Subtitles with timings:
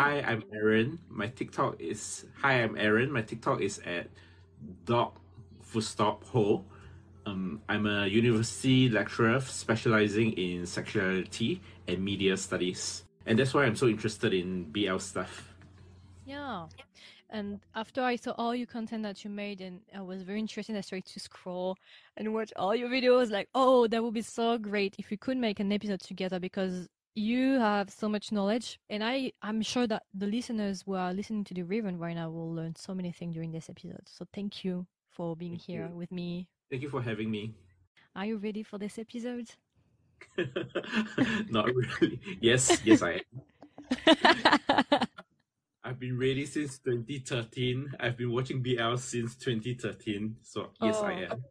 [0.00, 1.00] Hi, I'm Aaron.
[1.08, 3.10] My TikTok is Hi, I'm Aaron.
[3.10, 4.06] My TikTok is at
[4.84, 5.18] doc
[5.96, 6.64] dot ho.
[7.26, 13.74] Um, I'm a university lecturer specializing in sexuality and media studies, and that's why I'm
[13.74, 15.52] so interested in BL stuff.
[16.24, 16.66] Yeah.
[17.30, 20.76] And after I saw all your content that you made, and I was very interested,
[20.76, 21.76] I started to scroll
[22.16, 23.32] and watch all your videos.
[23.32, 26.86] Like, oh, that would be so great if we could make an episode together because
[27.18, 31.44] you have so much knowledge, and I I'm sure that the listeners who are listening
[31.44, 34.06] to the Raven right now will learn so many things during this episode.
[34.06, 35.96] So thank you for being Thank here you.
[35.96, 36.48] with me.
[36.70, 37.54] Thank you for having me.
[38.14, 39.48] Are you ready for this episode?
[41.50, 42.20] Not really.
[42.40, 43.42] Yes, yes, I am.
[45.84, 47.94] I've been ready since 2013.
[48.00, 50.36] I've been watching BL since 2013.
[50.42, 51.26] So yes, I Oh.
[51.30, 51.44] am.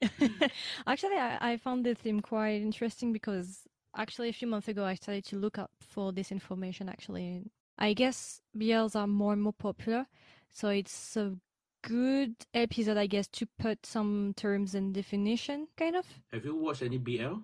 [0.86, 3.60] Actually, I, I found the theme quite interesting because
[3.96, 6.88] actually a few months ago I started to look up for this information.
[6.88, 10.06] Actually, I guess BLs are more and more popular,
[10.50, 11.36] so it's a
[11.82, 16.06] good episode, I guess, to put some terms and definition, kind of.
[16.32, 17.40] Have you watched any BL?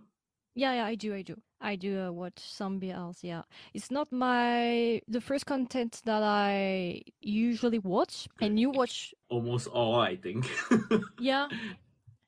[0.54, 1.36] Yeah, yeah, I do, I do.
[1.60, 3.42] I do uh, watch some BLs, yeah.
[3.74, 10.00] It's not my the first content that I usually watch, and you watch, Almost all,
[10.00, 10.48] I think.
[11.18, 11.48] yeah,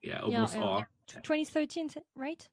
[0.03, 0.63] yeah, almost yeah.
[0.63, 0.85] all.
[1.09, 2.49] 2013, right?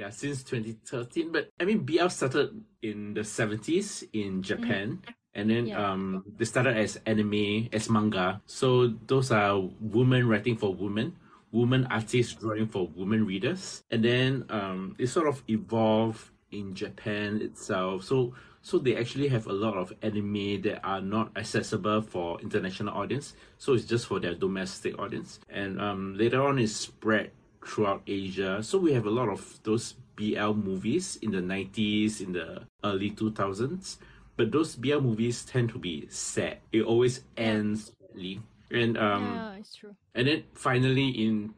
[0.00, 1.28] Yeah, since 2013.
[1.30, 5.04] But I mean, BL started in the 70s in Japan.
[5.34, 5.76] And then Mm-hmm.
[5.76, 5.92] Yeah.
[5.92, 8.40] um, they started as anime, as manga.
[8.46, 11.14] So those are women writing for women,
[11.52, 13.84] women artists drawing for women readers.
[13.92, 18.04] And then um, it sort of evolved in Japan itself.
[18.04, 22.92] So so they actually have a lot of anime that are not accessible for international
[22.96, 23.34] audience.
[23.56, 25.40] So it's just for their domestic audience.
[25.48, 27.30] And um, later on, it spread
[27.64, 28.62] throughout Asia.
[28.62, 33.10] So we have a lot of those BL movies in the 90s, in the early
[33.10, 33.96] 2000s.
[34.36, 36.58] But those BL movies tend to be sad.
[36.72, 38.40] It always ends sadly.
[38.70, 39.94] And um yeah, it's true.
[40.14, 41.54] and then finally in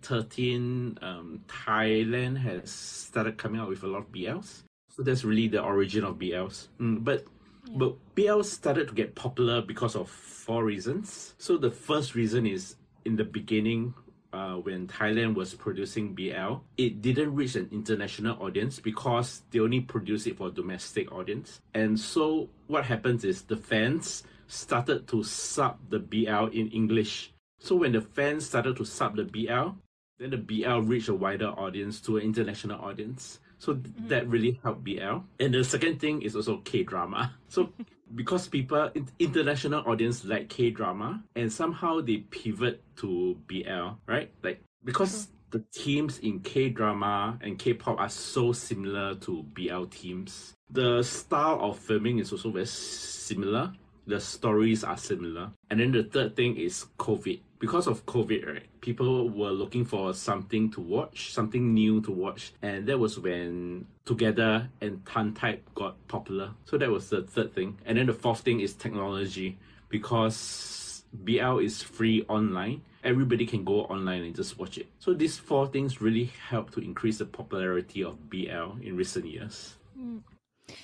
[0.00, 4.62] 2013 um Thailand has started coming out with a lot of BLs.
[4.88, 6.68] So that's really the origin of BLs.
[6.80, 7.24] Mm, but
[7.68, 7.78] Yeah.
[7.78, 11.34] but BLs started to get popular because of four reasons.
[11.38, 13.94] So the first reason is in the beginning
[14.36, 19.80] uh, when Thailand was producing BL, it didn't reach an international audience because they only
[19.80, 21.60] produce it for domestic audience.
[21.72, 27.32] And so what happens is the fans started to sub the BL in English.
[27.60, 29.70] So when the fans started to sub the BL,
[30.18, 33.40] then the BL reached a wider audience to an international audience.
[33.58, 35.24] So th- that really helped BL.
[35.40, 37.34] And the second thing is also K drama.
[37.48, 37.72] So
[38.14, 44.30] because people international audience like K drama and somehow they pivot to BL, right?
[44.42, 45.58] Like because mm-hmm.
[45.58, 50.54] the themes in K drama and K pop are so similar to BL themes.
[50.70, 53.72] The style of filming is also very similar.
[54.06, 55.50] The stories are similar.
[55.70, 57.40] And then the third thing is COVID.
[57.58, 58.80] Because of COVID, right?
[58.80, 62.52] People were looking for something to watch, something new to watch.
[62.62, 66.52] And that was when Together and TharnType got popular.
[66.64, 67.78] So that was the third thing.
[67.84, 69.58] And then the fourth thing is technology.
[69.88, 72.82] Because BL is free online.
[73.02, 74.88] Everybody can go online and just watch it.
[74.98, 79.74] So these four things really help to increase the popularity of BL in recent years.
[79.96, 80.18] Hmm.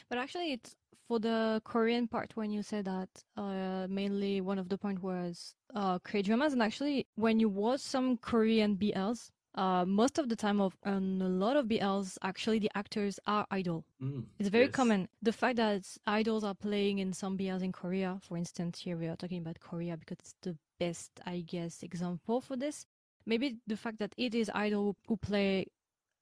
[0.09, 0.77] But actually, it's
[1.13, 5.55] for the Korean part when you said that uh, mainly one of the point was
[5.75, 10.37] uh, K dramas, and actually when you watch some Korean BLs, uh, most of the
[10.37, 13.85] time of on a lot of BLs, actually the actors are idol.
[14.03, 14.75] Mm, It's very yes.
[14.75, 15.07] common.
[15.21, 19.07] The fact that idols are playing in some BLs in Korea, for instance, here we
[19.07, 22.87] are talking about Korea because it's the best, I guess, example for this.
[23.27, 25.67] Maybe the fact that it is idol who play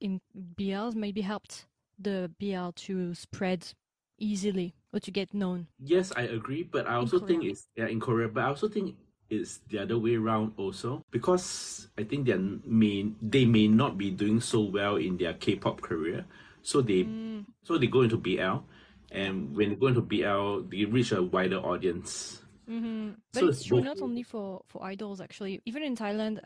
[0.01, 0.21] in
[0.59, 3.72] BLs maybe helped the BL to spread
[4.19, 5.67] easily or to get known.
[5.83, 8.97] Yes, I agree, but I also think it's yeah in Korea, but I also think
[9.31, 14.10] it's the other way around also because I think they may they may not be
[14.10, 16.27] doing so well in their K-pop career,
[16.63, 17.45] so they Mm.
[17.65, 18.65] so they go into BL,
[19.10, 22.43] and when they go into BL, they reach a wider audience.
[22.69, 25.60] hmm But So it's it's true both not only for for idols actually.
[25.66, 26.41] Even in Thailand,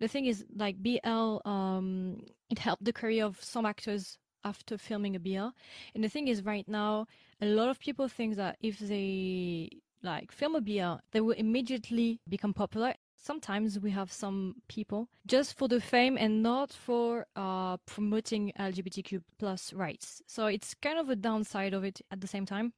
[0.00, 5.16] the thing is like BL, um, it helped the career of some actors after filming
[5.16, 5.52] a BL.
[5.94, 7.06] And the thing is, right now,
[7.40, 9.70] a lot of people think that if they
[10.02, 12.94] like film a BL, they will immediately become popular.
[13.16, 19.20] Sometimes we have some people just for the fame and not for uh, promoting LGBTQ
[19.38, 20.22] plus rights.
[20.26, 22.72] So it's kind of a downside of it at the same time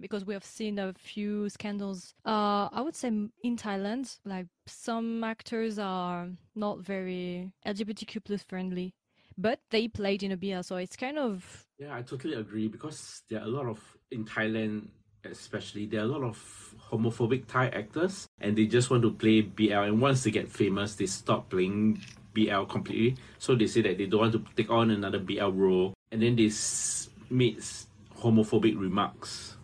[0.00, 2.14] because we have seen a few scandals.
[2.26, 8.94] Uh, I would say in Thailand, like some actors are not very LGBTQ plus friendly,
[9.36, 13.22] but they played in a BL, so it's kind of Yeah, I totally agree because
[13.28, 14.88] there are a lot of in Thailand
[15.30, 19.40] especially there are a lot of homophobic Thai actors, and they just want to play
[19.40, 19.72] BL.
[19.72, 22.00] And once they get famous, they stop playing
[22.34, 23.16] BL completely.
[23.38, 26.36] So they say that they don't want to take on another BL role, and then
[26.36, 29.56] they s- homophobic remarks.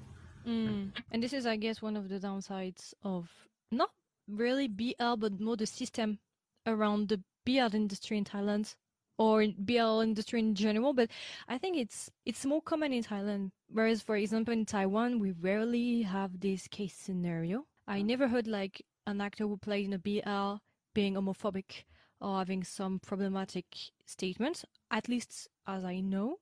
[0.46, 0.92] Mm.
[1.12, 3.28] And this is, I guess, one of the downsides of
[3.70, 3.90] not
[4.28, 6.18] really BL, but more the system
[6.66, 8.74] around the BL industry in Thailand
[9.20, 10.94] or BL industry in general.
[10.94, 11.10] But
[11.46, 13.50] I think it's it's more common in Thailand.
[13.68, 17.66] Whereas, for example, in Taiwan, we rarely have this case scenario.
[17.86, 18.06] I mm.
[18.06, 20.62] never heard like an actor who played in a BL
[20.94, 21.84] being homophobic
[22.20, 23.66] or having some problematic
[24.06, 26.38] statements, at least as I know.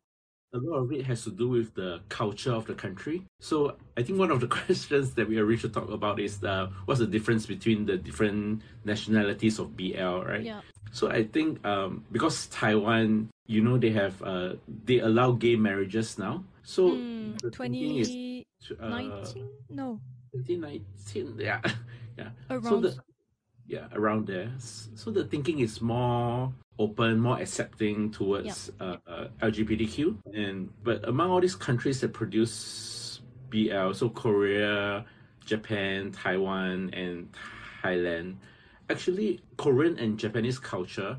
[0.55, 3.23] A lot of it has to do with the culture of the country.
[3.41, 6.71] So I think one of the questions that we are to talk about is the
[6.87, 10.43] what's the difference between the different nationalities of BL, right?
[10.43, 10.63] Yeah.
[10.91, 14.55] So I think um, because Taiwan, you know, they have uh,
[14.85, 16.45] they allow gay marriages now.
[16.63, 18.09] So Mm, is
[18.65, 19.45] 2019?
[19.45, 20.01] uh, no,
[20.33, 21.61] 2019, yeah,
[22.17, 22.31] yeah.
[22.49, 22.65] around.
[22.65, 22.97] So the
[23.67, 24.51] yeah around there.
[24.59, 31.31] So the thinking is more open, more accepting towards uh, uh, LGBTQ, and but among
[31.31, 33.21] all these countries that produce
[33.51, 35.05] BL, so Korea,
[35.45, 37.29] Japan, Taiwan, and
[37.83, 38.37] Thailand,
[38.91, 41.19] actually Korean and Japanese culture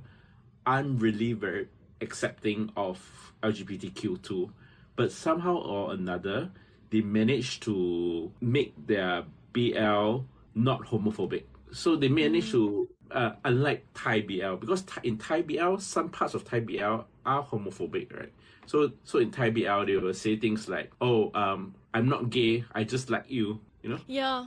[0.65, 1.67] aren't really very
[2.01, 2.99] accepting of
[3.43, 4.51] LGBTQ too,
[4.95, 6.51] but somehow or another
[6.89, 9.23] they manage to make their
[9.53, 10.21] BL
[10.55, 11.43] not homophobic.
[11.71, 16.43] So they managed to, uh, unlike Thai BL, because in Thai BL, some parts of
[16.43, 18.33] Thai BL are homophobic, right?
[18.65, 22.65] So, so in Thai BL, they will say things like, "Oh, um, I'm not gay.
[22.73, 23.99] I just like you," you know.
[24.07, 24.45] Yeah,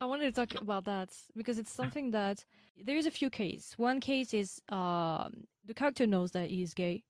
[0.00, 2.44] I wanted to talk about that because it's something that
[2.82, 3.74] there is a few cases.
[3.76, 7.04] One case is um, the character knows that he is gay,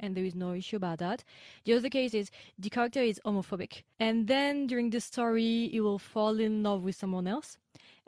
[0.00, 1.22] and there is no issue about that.
[1.64, 5.98] The other case is the character is homophobic, and then during the story he will
[5.98, 7.56] fall in love with someone else.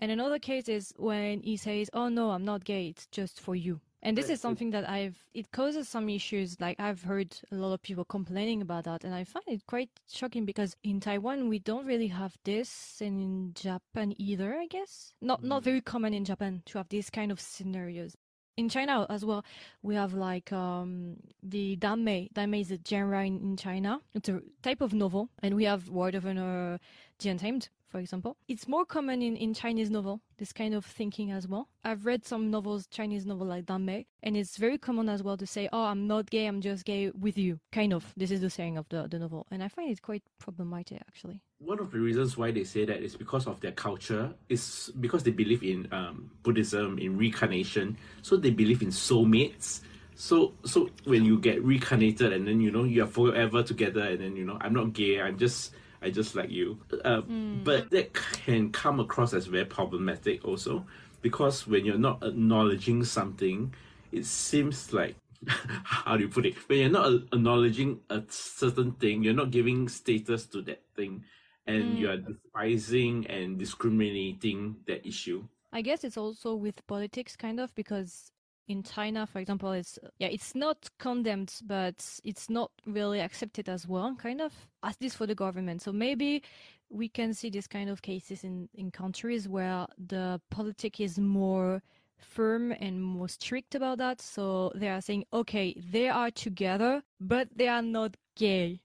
[0.02, 2.88] And another case is when he says, "Oh no, I'm not gay.
[2.88, 6.60] It's just for you." And this is something that I've it causes some issues.
[6.60, 9.90] Like I've heard a lot of people complaining about that, and I find it quite
[10.10, 14.56] shocking because in Taiwan we don't really have this, and in Japan either.
[14.58, 18.16] I guess not not very common in Japan to have these kind of scenarios.
[18.56, 19.44] In China as well,
[19.82, 22.32] we have like um, the danmei.
[22.32, 24.00] Danmei is a genre in, in China.
[24.14, 26.80] It's a type of novel, and we have Word of Honor,
[27.20, 28.36] The Untamed, for example.
[28.48, 31.68] It's more common in, in Chinese novel, this kind of thinking as well.
[31.84, 35.46] I've read some novels, Chinese novel like Danmei, and it's very common as well to
[35.46, 37.60] say, oh, I'm not gay, I'm just gay with you.
[37.70, 38.12] Kind of.
[38.16, 39.46] This is the saying of the, the novel.
[39.50, 41.42] And I find it quite problematic, actually.
[41.58, 44.32] One of the reasons why they say that is because of their culture.
[44.48, 47.98] Is because they believe in um, Buddhism, in reincarnation.
[48.22, 49.82] So they believe in soulmates.
[50.14, 54.20] So so when you get reincarnated and then you know you are forever together and
[54.20, 55.20] then you know I'm not gay.
[55.20, 55.72] I'm just
[56.02, 56.78] I just like you.
[57.04, 57.22] Uh,
[57.64, 60.84] But that can come across as very problematic also
[61.22, 63.72] because when you're not acknowledging something,
[64.10, 65.14] it seems like
[65.46, 66.54] how do you put it?
[66.68, 71.24] When you're not acknowledging a certain thing, you're not giving status to that thing,
[71.66, 75.44] and you are despising and discriminating that issue.
[75.72, 78.30] I guess it's also with politics, kind of, because
[78.68, 83.86] in China, for example, it's yeah, it's not condemned, but it's not really accepted as
[83.86, 84.52] well, kind of,
[84.82, 85.82] at least for the government.
[85.82, 86.42] So maybe
[86.88, 91.82] we can see this kind of cases in in countries where the politic is more
[92.18, 94.20] firm and more strict about that.
[94.20, 98.80] So they are saying, okay, they are together, but they are not gay.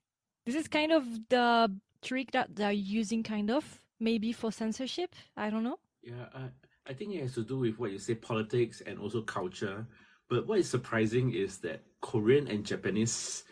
[0.45, 5.13] This is kind of the trick that they're using, kind of, maybe for censorship.
[5.35, 5.79] I don't know.
[6.01, 6.49] Yeah, I,
[6.87, 9.85] I think it has to do with what you say, politics and also culture.
[10.29, 13.43] But what is surprising is that Korean and Japanese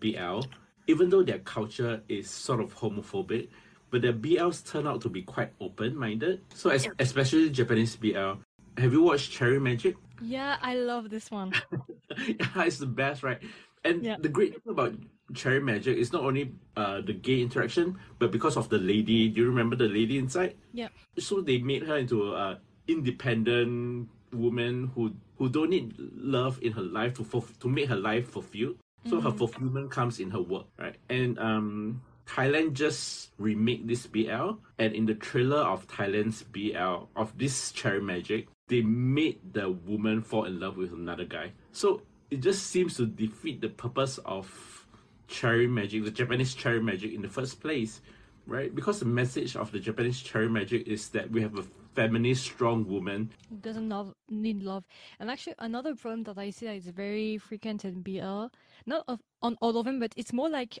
[0.00, 0.42] BL,
[0.86, 3.48] even though their culture is sort of homophobic,
[3.90, 6.42] but their BLs turn out to be quite open-minded.
[6.54, 8.34] So, es- especially Japanese BL.
[8.76, 9.96] Have you watched Cherry Magic?
[10.22, 11.52] Yeah, I love this one.
[12.16, 13.40] yeah, it's the best, right?
[13.84, 14.16] And Yeah.
[14.20, 14.94] the great thing about
[15.34, 19.28] Cherry Magic is not only uh, the gay interaction, but because of the lady.
[19.28, 20.54] Do you remember the lady inside?
[20.72, 20.88] Yeah.
[21.18, 26.82] So they made her into a independent woman who who don't need love in her
[26.82, 28.76] life to fulf- to make her life fulfilled.
[29.06, 30.96] So her fulfillment comes in her work, right?
[31.08, 37.38] And um, Thailand just remade this BL, and in the trailer of Thailand's BL of
[37.38, 41.52] this Cherry Magic, they made the woman fall in love with another guy.
[41.72, 44.86] So it just seems to defeat the purpose of
[45.26, 48.02] Cherry Magic, the Japanese Cherry Magic in the first place,
[48.46, 48.74] right?
[48.74, 51.64] Because the message of the Japanese Cherry Magic is that we have a
[51.98, 53.30] feminist, strong woman.
[53.60, 54.84] doesn't love, need love.
[55.18, 58.46] And actually, another problem that I see that is very frequent in BL,
[58.86, 60.78] not of, on all of them, but it's more like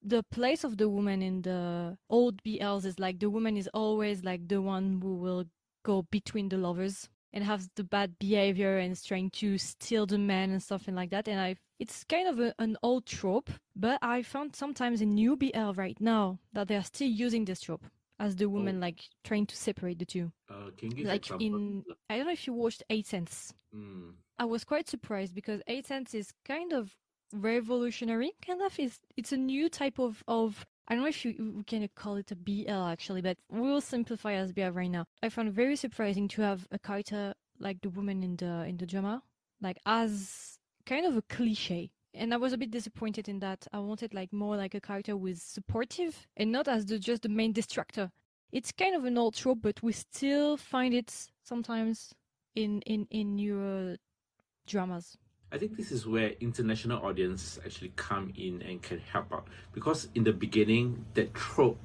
[0.00, 4.22] the place of the woman in the old BLs is like the woman is always
[4.22, 5.44] like the one who will
[5.82, 10.18] go between the lovers and has the bad behavior and is trying to steal the
[10.18, 11.26] man and something like that.
[11.26, 15.36] And I, it's kind of a, an old trope, but I found sometimes in new
[15.36, 17.86] BL right now that they are still using this trope
[18.18, 18.80] as the woman Oh.
[18.80, 20.32] like trying to separate the two.
[20.48, 23.52] Uh, can you give Like in, I don't know if you watched Eight Sense.
[23.74, 24.14] Mm.
[24.38, 26.96] I was quite surprised because Eight Sense is kind of
[27.32, 28.78] revolutionary, kind of.
[28.78, 32.16] is it's a new type of, of I don't know if you we can call
[32.16, 35.06] it a BL actually, but we'll simplify as BL right now.
[35.22, 38.76] I found it very surprising to have a character like the woman in the in
[38.76, 39.22] the drama,
[39.60, 41.90] like as kind of a cliche.
[42.14, 43.66] And I was a bit disappointed in that.
[43.72, 47.22] I wanted like more like a character who is supportive and not as the just
[47.22, 48.10] the main distractor.
[48.52, 52.14] It's kind of an old trope, but we still find it sometimes
[52.54, 53.96] in in in newer
[54.66, 55.16] dramas.
[55.52, 60.08] I think this is where international audiences actually come in and can help out because
[60.14, 61.78] in the beginning that trope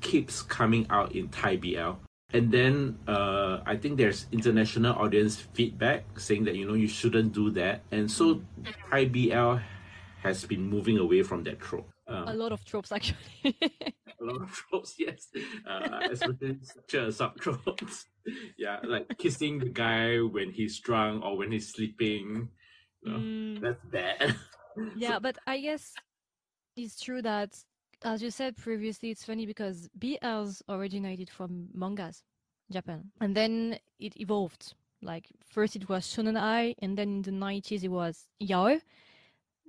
[0.00, 1.92] keeps coming out in Thai BL.
[2.34, 7.32] And then uh, I think there's international audience feedback saying that you know you shouldn't
[7.32, 8.42] do that, and so
[8.90, 9.62] Thai BL
[10.22, 11.88] has been moving away from that trope.
[12.08, 13.22] Um, A lot of tropes actually.
[14.20, 15.28] a lot of tropes, yes,
[15.64, 18.06] uh, especially such a sub tropes.
[18.58, 22.48] yeah, like kissing the guy when he's drunk or when he's sleeping.
[23.02, 23.60] You know, Mm.
[23.60, 24.34] That's bad.
[24.96, 25.94] Yeah, but I guess
[26.74, 27.54] it's true that,
[28.04, 32.22] as you said previously, it's funny because BLs originated from mangas,
[32.70, 34.74] Japan, and then it evolved.
[35.02, 38.80] Like first it was shonen ai, and then in the nineties it was yaoi.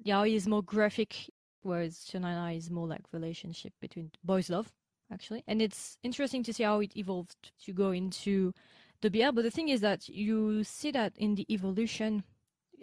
[0.06, 1.30] Yaoi is more graphic,
[1.62, 4.72] whereas shonen ai is more like relationship between boys' love,
[5.12, 5.44] actually.
[5.48, 8.54] And it's interesting to see how it evolved to go into
[9.02, 9.32] the BL.
[9.32, 12.24] But the thing is that you see that in the evolution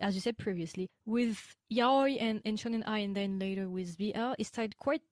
[0.01, 4.33] as you said previously, with yaoi and, and shonen ai, and then later with BL,
[4.39, 5.03] it started quite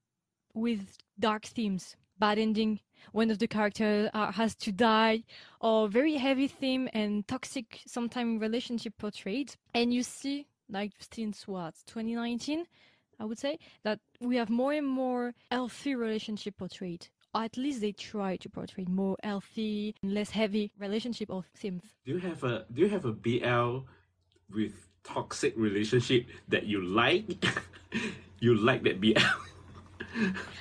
[0.54, 2.80] with dark themes, bad ending.
[3.12, 5.24] One of the characters uh, has to die,
[5.60, 9.56] or very heavy theme and toxic, sometimes relationship portrayed.
[9.74, 12.66] And you see, like since what 2019,
[13.18, 17.08] I would say that we have more and more healthy relationship portrayed.
[17.34, 21.84] Or at least they try to portray more healthy, and less heavy relationship or themes.
[22.04, 23.86] do you have a Do you have a BL
[24.52, 27.44] with toxic relationship that you like?
[28.40, 29.20] you like that BL?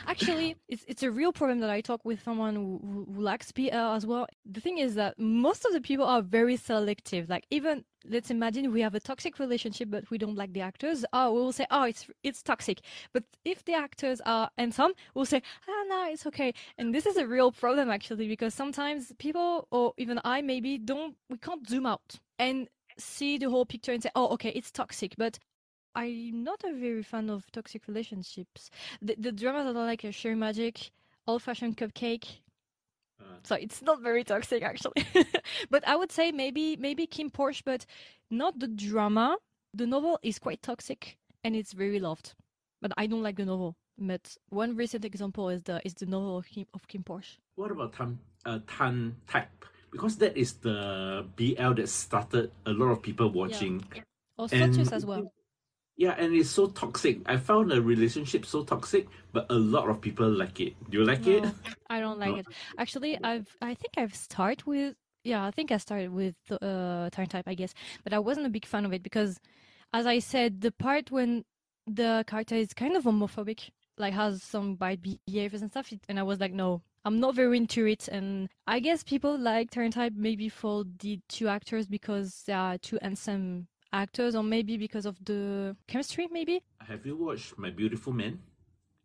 [0.08, 3.74] Actually, it's it's a real problem that I talk with someone who, who, likes BL
[3.74, 4.28] as well.
[4.46, 7.30] The thing is that most of the people are very selective.
[7.30, 11.06] Like even let's imagine we have a toxic relationship, but we don't like the actors.
[11.14, 12.80] Oh, we will say, oh, it's it's toxic.
[13.14, 16.54] But if the actors are handsome, we'll say, ah, no, it's okay.
[16.78, 21.16] And this is a real problem actually because sometimes people or even I maybe don't
[21.30, 25.16] we can't zoom out and see the whole picture and say, oh, okay, it's toxic,
[25.18, 25.40] but.
[25.96, 28.70] I'm not a very fan of toxic relationships
[29.02, 30.92] the, the dramas that are like a Cherry Magic,
[31.28, 32.40] Old Fashioned Cupcake.
[33.20, 33.26] Uh.
[33.44, 35.06] So it's not very toxic actually.
[35.70, 37.86] but I would say maybe maybe KinnPorsche, but
[38.30, 39.38] not the drama.
[39.74, 42.34] The novel is quite toxic and it's very loved.
[42.82, 43.76] But I don't like the novel.
[43.98, 47.38] But one recent example is the is the novel of Kinn, of KinnPorsche.
[47.56, 49.66] what about Tharn uh, Tan Type?
[49.92, 53.84] Because that is the BL that started a lot of people watching.
[54.38, 55.34] Or And- as well.
[56.00, 57.20] Yeah, and it's so toxic.
[57.26, 60.74] I found the relationship so toxic, but a lot of people like it.
[60.90, 61.44] Do you like it?
[61.90, 62.38] I don't like No?
[62.38, 62.48] it.
[62.78, 67.10] Actually, I've I think I've started with yeah, I think I started with the uh,
[67.10, 67.74] TharnType, I guess,
[68.06, 69.40] but I wasn't a big fan of it because,
[69.92, 71.44] as I said, the part when
[71.86, 76.24] the character is kind of homophobic, like has some bad behaviors and stuff, and I
[76.24, 78.08] was like, no, I'm not very into it.
[78.08, 83.00] And I guess people like TharnType maybe for the two actors because they are two
[83.02, 86.62] handsome actors, or maybe because of the chemistry, maybe.
[86.88, 88.40] Have you watched My Beautiful Man?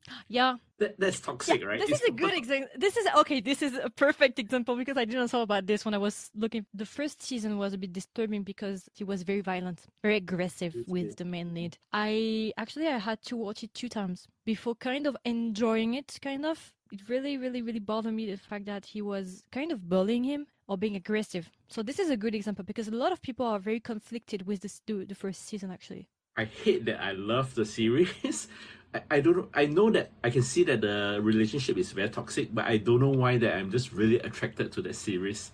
[0.28, 1.80] Yeah, That, that's toxic, right?
[1.80, 2.68] This It's is a good example.
[2.76, 3.40] This is okay.
[3.40, 6.66] This is a perfect example because I didn't know about this when I was looking.
[6.74, 10.84] The first season was a bit disturbing because he was very violent, very aggressive Yes,
[10.86, 11.14] with yes.
[11.14, 11.78] the main lead.
[11.92, 16.18] I actually I had to watch it two times before kind of enjoying it.
[16.20, 19.88] Kind of, it really, really, really bothered me the fact that he was kind of
[19.88, 21.50] bullying him or being aggressive.
[21.68, 24.61] So this is a good example because a lot of people are very conflicted with
[24.61, 26.09] this the, the first season actually.
[26.37, 28.49] I hate that I love the series.
[28.94, 29.49] I, I don't know.
[29.54, 33.00] I know that I can see that the relationship is very toxic, but I don't
[33.00, 35.52] know why that I'm just really attracted to that series.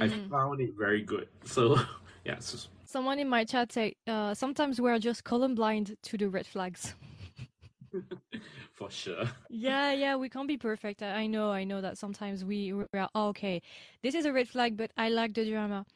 [0.00, 0.30] I Mm.
[0.30, 1.28] found it very good.
[1.44, 1.78] So
[2.24, 6.46] yeah, so, Someone in my chat said, uh, sometimes we're just colorblind to the red
[6.46, 6.94] flags.
[8.72, 9.30] for sure.
[9.48, 11.02] yeah, yeah, we can't be perfect.
[11.02, 13.62] I, know, I know that sometimes we we are oh, okay.
[14.02, 15.86] This is a red flag, but I like the drama.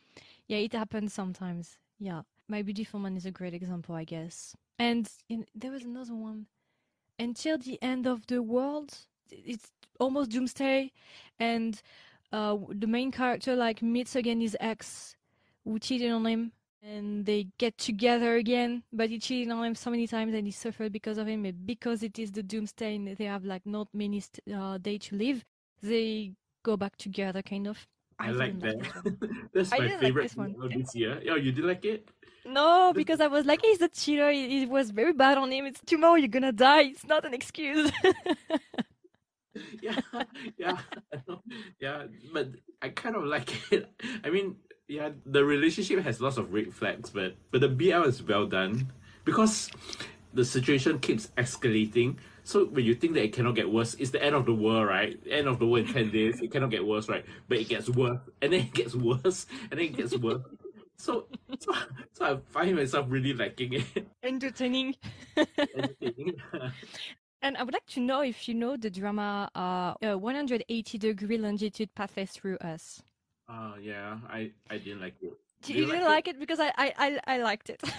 [0.49, 1.79] Yeah, it happens sometimes.
[1.99, 4.55] Yeah, My Beautiful Man is a great example, I guess.
[4.79, 6.47] And in, there was another one.
[7.19, 8.99] until the end of the world.
[9.31, 10.93] It's almost doomsday,
[11.39, 11.81] and
[12.33, 15.17] uh, the main character like meets again his ex,
[15.65, 16.53] who cheated on him,
[16.83, 18.83] and they get together again.
[18.93, 21.45] But he cheated on him so many times, and he suffered because of him.
[21.45, 25.01] And because it is the doomsday, and they have like not many st- uh, days
[25.07, 25.45] to live,
[25.83, 27.87] they go back together, kind of.
[28.19, 28.79] I, like that.
[29.53, 30.53] That's I my didn't like favorite this one.
[30.55, 31.21] BL this year.
[31.23, 32.09] Yeah, you did like it?
[32.47, 34.31] No, because I was like, he's a cheater.
[34.31, 35.67] It was very bad on him.
[35.67, 36.83] It's tomorrow you're gonna die.
[36.83, 37.91] It's not an excuse.
[39.83, 39.99] yeah,
[40.57, 40.79] yeah,
[41.81, 42.05] yeah.
[42.33, 42.49] But
[42.81, 43.91] I kind of like it.
[44.25, 44.57] I mean,
[44.89, 48.93] yeah, the relationship has lots of red flags, but but the BL is well done
[49.25, 49.71] because
[50.33, 52.17] the situation keeps escalating.
[52.45, 54.87] So when you think that it cannot get worse, it's the end of the world,
[54.87, 55.19] right?
[55.29, 56.41] End of the world in ten days.
[56.41, 57.25] It cannot get worse, right?
[57.49, 60.43] But it gets worse, and then it gets worse, and then it gets worse.
[60.99, 61.27] So,
[61.59, 61.75] so,
[62.13, 64.07] so I find myself really liking it.
[64.23, 64.95] Entertaining.
[65.37, 66.37] Entertaining.
[67.43, 71.39] And I would like to know if you know the drama uh, uh 180 degree
[71.39, 73.03] longitude passes through us.
[73.49, 75.33] Uh, yeah, I I didn't like it.
[75.63, 76.41] Do you, you didn't like like it?
[76.41, 77.83] Because I, I, I, I liked it.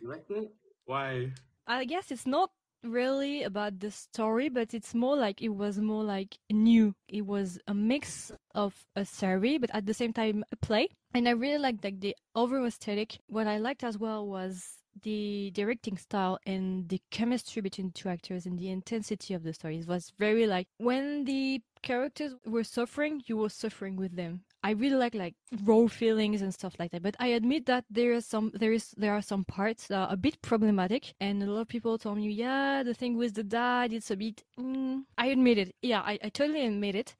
[0.00, 0.50] You liked it?
[0.84, 1.30] Why?
[1.68, 2.50] I guess it's not
[2.82, 6.94] really about the story, but it's more like it was more like new.
[7.08, 10.88] It was a mix of a series, but at the same time a play.
[11.14, 13.18] And I really liked like the overall aesthetic.
[13.28, 18.46] What I liked as well was the directing style and the chemistry between two actors
[18.46, 19.78] and the intensity of the story.
[19.78, 24.42] It was very like when the characters were suffering, you were suffering with them.
[24.68, 27.02] I really like like raw feelings and stuff like that.
[27.02, 30.12] But I admit that there is some there is there are some parts that are
[30.12, 33.44] a bit problematic, and a lot of people told me, yeah, the thing with the
[33.44, 34.42] dad, it's a bit.
[34.58, 35.74] Mm, I admit it.
[35.82, 37.14] Yeah, I, I totally admit it.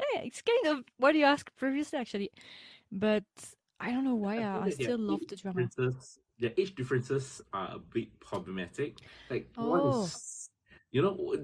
[0.00, 2.30] Yeah, it's kind of what you asked previously actually,
[2.90, 3.24] but
[3.80, 5.60] I don't know why I I, feel I that their still love age the drama.
[5.66, 8.92] differences- Their age differences are a bit problematic.
[9.30, 9.68] Like Oh.
[9.76, 10.12] one is,
[10.92, 11.34] you know,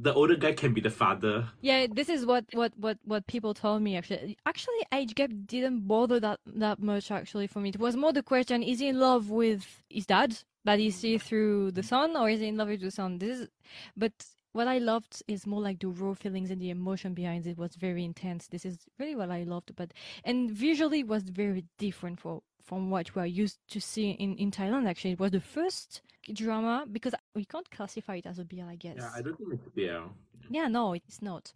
[0.00, 1.48] the older guy can be the father.
[1.60, 4.38] Yeah, this is what what what what people told me actually.
[4.46, 7.70] Actually, age gap didn't bother that that much actually for me.
[7.70, 11.18] It was more the question: Is he in love with his dad that he see
[11.18, 13.18] through the son, or is he in love with the son?
[13.18, 13.48] This is,
[13.96, 14.12] but
[14.52, 17.74] what I loved is more like the raw feelings and the emotion behind it was
[17.74, 18.48] very intense.
[18.48, 19.92] This is really what I loved, but
[20.24, 24.52] and visually was very different for from what we are used to see in in
[24.52, 24.88] Thailand.
[24.88, 28.76] Actually, it was the first drama because we can't classify it as a BL, I
[28.76, 28.96] guess.
[28.98, 30.10] Yeah, I don't think it's BL.
[30.50, 31.52] Yeah, no, it's not.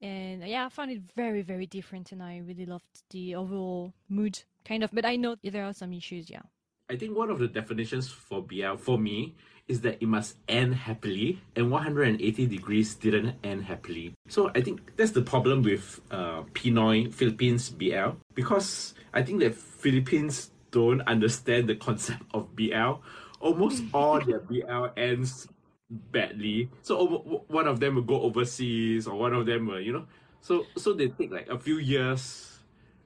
[0.00, 4.40] And yeah, I found it very, very different, and I really loved the overall mood,
[4.64, 4.90] kind of.
[4.92, 6.42] But I know there are some issues, yeah.
[6.90, 9.34] I think one of the definitions for BL for me
[9.66, 14.14] is that it must end happily, and 180 degrees didn't end happily.
[14.28, 19.54] So I think that's the problem with uh, Pinoy Philippines BL because I think that
[19.54, 23.02] Philippines don't understand the concept of BL.
[23.40, 25.48] Almost all their BL ends
[25.90, 26.68] badly.
[26.82, 30.06] So one of them will go overseas, or one of them will, you know.
[30.40, 32.58] So so they take like a few years.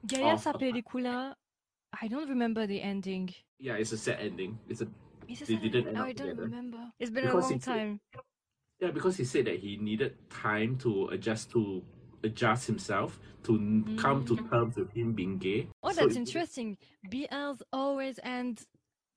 [0.05, 1.33] Gaya Of- sa pelikula,
[1.95, 3.29] I don't remember the ending.
[3.59, 4.59] Yeah, it's a sad ending.
[4.67, 4.87] It's a
[5.23, 6.43] It's They something- didn't end Oh, I don't together.
[6.43, 6.91] remember.
[6.99, 7.91] It's been Because a long time.
[8.83, 11.79] Yeah, because he said that he needed time to adjust to
[12.27, 14.49] adjust himself to n come to mm.
[14.51, 15.67] terms with him being gay.
[15.81, 16.75] Oh, So that's interesting.
[17.07, 18.67] BLs always end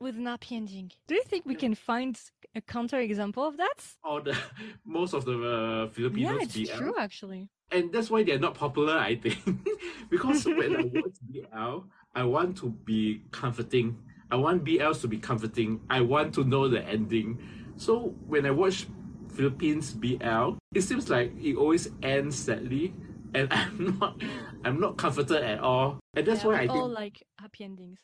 [0.00, 0.92] with an happy ending.
[1.06, 2.18] Do you think we can find
[2.54, 3.74] a counter example of that?
[4.04, 4.36] All the
[4.84, 7.48] most of the uh, Filipinos yeah, it's BL, true, actually.
[7.70, 8.96] and that's why they're not popular.
[8.98, 9.38] I think
[10.10, 13.98] because when I watch BL, I want to be comforting.
[14.30, 15.80] I want BLs to be comforting.
[15.88, 17.38] I want to know the ending.
[17.76, 18.86] So when I watch
[19.34, 22.94] Philippines BL, it seems like it always ends sadly,
[23.34, 24.22] and I'm not,
[24.64, 26.00] I'm not comforted at all.
[26.14, 27.98] And that's yeah, why we I think all like happy endings.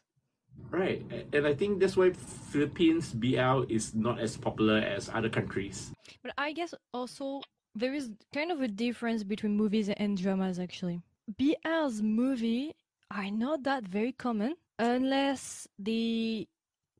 [0.71, 5.93] Right, and I think that's why Philippines BL is not as popular as other countries.
[6.23, 7.43] But I guess also
[7.75, 11.03] there is kind of a difference between movies and dramas actually.
[11.39, 12.75] BL's movie
[13.11, 16.49] are not that very common unless the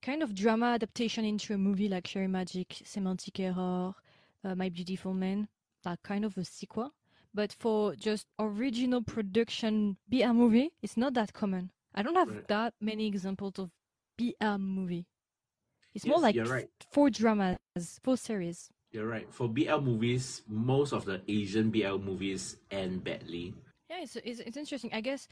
[0.03, 3.95] kind of drama adaptation into a movie like Cherry Magic, Semantic Error,
[4.45, 5.49] uh, My Beautiful Man,
[5.87, 6.93] are kind of a sequel.
[7.35, 11.71] But for just original production BL movie, it's not that common.
[11.95, 12.49] I don't have Right.
[12.49, 13.71] that many examples of
[14.19, 15.07] BL movie.
[15.95, 16.71] It's Yes, more like right.
[16.91, 17.59] four dramas,
[18.03, 18.71] four series.
[18.93, 19.33] You're right.
[19.33, 23.55] For BL movies, most of the Asian BL movies end badly.
[23.89, 24.91] Yeah, it's, it's it's interesting.
[24.93, 25.29] I guess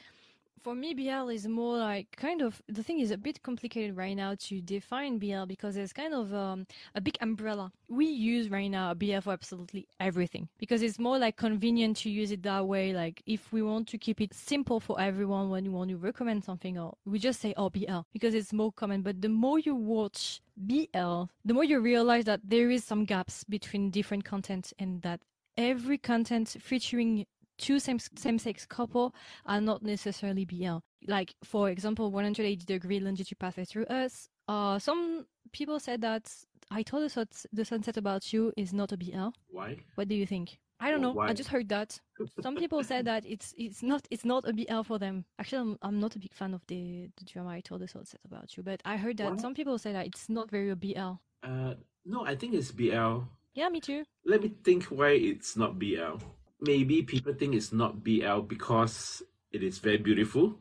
[0.63, 4.15] for me, BL is more like kind of the thing is a bit complicated right
[4.15, 7.73] now to define BL because it's kind of um, a big umbrella.
[7.89, 12.31] We use right now BL for absolutely everything because it's more like convenient to use
[12.31, 12.93] it that way.
[12.93, 16.45] Like if we want to keep it simple for everyone when you want to recommend
[16.45, 19.03] something, or we just say oh BL because it's more common.
[19.03, 23.45] But the more you watch BL, the more you realize that there is some gaps
[23.45, 25.21] between different content and that
[25.57, 27.27] every content featuring
[27.61, 29.15] two same same sex couple
[29.47, 30.79] are not necessarily BL.
[31.07, 34.29] Like for example, 180 degree longitude pathway through us.
[34.49, 36.25] Uh, some people said that
[36.71, 39.29] I told us that the sunset about you is not a BL.
[39.49, 39.77] Why?
[39.95, 40.59] What do you think?
[40.83, 41.13] I don't know.
[41.13, 41.29] Why?
[41.29, 42.01] I just heard that.
[42.43, 45.25] Some people said that it's it's not it's not a BL for them.
[45.39, 48.21] Actually, I'm, I'm not a big fan of the, the drama I told the sunset
[48.25, 49.41] about you, but I heard that What?
[49.41, 51.13] some people say that it's not very a BL.
[51.43, 51.75] Uh,
[52.07, 53.25] no, I think it's BL.
[53.55, 54.05] Yeah, me too.
[54.25, 56.17] Let me think why it's not BL.
[56.61, 60.59] Maybe people think it's not BL because it is very beautiful.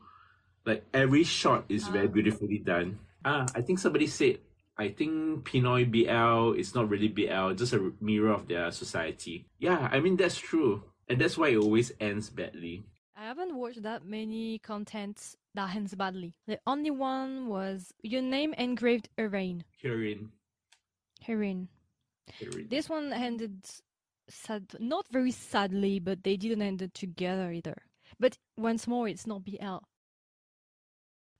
[0.64, 2.10] Like every shot is very Ah.
[2.12, 2.98] beautifully done.
[3.24, 4.40] Ah, I think somebody said,
[4.78, 9.44] I think Pinoy BL is not really BL, just a mirror of their society.
[9.58, 10.84] Yeah, I mean, that's true.
[11.08, 12.84] And that's why it always ends badly.
[13.16, 16.32] I haven't watched that many contents that ends badly.
[16.46, 19.64] The only one was Your Name Engraved a Rain.
[19.82, 20.32] Herein.
[21.20, 21.68] Herein.
[22.32, 22.68] Herein.
[22.70, 23.60] This one ended
[24.30, 27.82] sad, not very sadly, but they didn't end it together either.
[28.18, 29.78] But once more, it's not BL.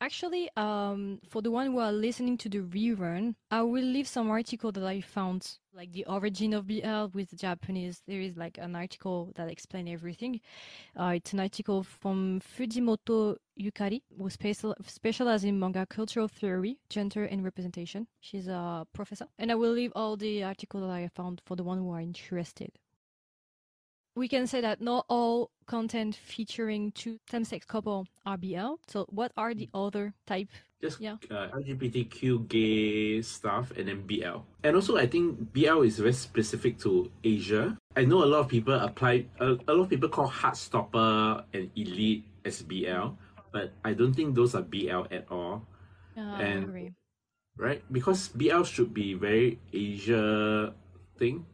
[0.03, 4.31] Actually, um, for the one who are listening to the rerun, I will leave some
[4.31, 8.03] article that I found, like the origin of BL with Japanese.
[8.07, 10.41] There is like an article that explain everything.
[10.99, 17.25] Uh, it's an article from Fujimoto Yukari, who special, specializes in manga cultural theory, gender,
[17.25, 18.07] and representation.
[18.21, 19.27] She's a professor.
[19.39, 22.01] And I will leave all the article that I found for the one who are
[22.01, 22.71] interested.
[24.17, 28.75] We can say that not all content featuring two same-sex couple are BL.
[28.89, 30.49] So what are the other type?
[30.83, 31.17] Just Yeah.
[31.31, 34.41] uh, LGBTQ gay stuff and then BL.
[34.65, 37.77] And also, I think BL is very specific to Asia.
[37.95, 41.71] I know a lot of people apply, a, a lot of people call Heartstopper and
[41.77, 43.15] Elite as BL,
[43.53, 45.67] but I don't think those are BL at all,
[46.17, 46.91] Uh, I And- agree.
[47.57, 47.83] right?
[47.93, 50.75] Because BL should be very Asia
[51.17, 51.47] thing.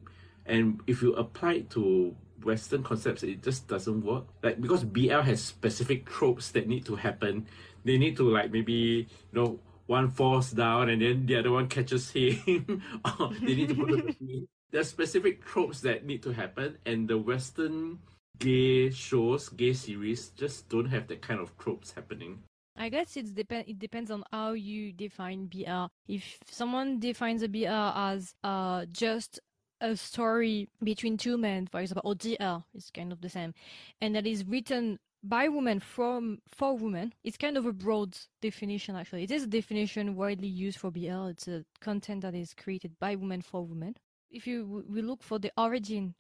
[0.47, 4.25] And if you apply it to Western concepts, it just doesn't work.
[4.43, 7.47] Like because BL has specific tropes that need to happen.
[7.85, 11.69] They need to like maybe you know one falls down and then the other one
[11.69, 12.83] catches him.
[13.21, 14.47] or they need to put the.
[14.73, 17.99] There's specific tropes that need to happen, and the Western
[18.39, 22.43] gay shows, gay series, just don't have that kind of tropes happening.
[22.77, 23.69] I guess it's depend.
[23.69, 25.87] It depends on how you define BL.
[26.09, 29.41] If someone defines a BL as uh just
[29.81, 33.55] a story between two men, for example, or GL is kind of the same,
[34.01, 38.95] and that is written by women from for women, it's kind of a broad definition.
[38.95, 41.27] Actually, it is a definition widely used for BL.
[41.29, 43.97] It's a content that is created by women for women.
[44.31, 46.15] If you we look for the origin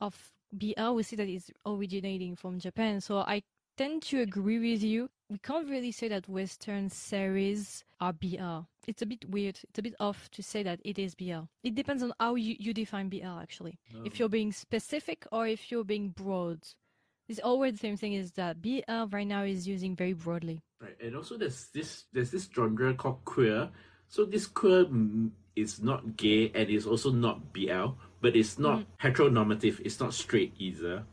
[0.00, 3.00] of BL, we see that it's originating from Japan.
[3.00, 3.42] So I
[3.76, 5.08] tend to agree with you.
[5.28, 8.60] We can't really say that Western series are BL.
[8.86, 9.58] It's a bit weird.
[9.62, 11.44] It's a bit off to say that it is BL.
[11.62, 13.78] It depends on how you, you define BL, actually.
[14.04, 16.60] If you're being specific or if you're being broad.
[17.28, 20.62] It's always the same thing is that BL right now is using very broadly.
[20.80, 23.70] Right, and also there's this there's this genre called queer.
[24.08, 24.86] So this queer
[25.54, 29.80] is not gay and it's also not BL, but it's not heteronormative.
[29.84, 31.04] It's not straight either.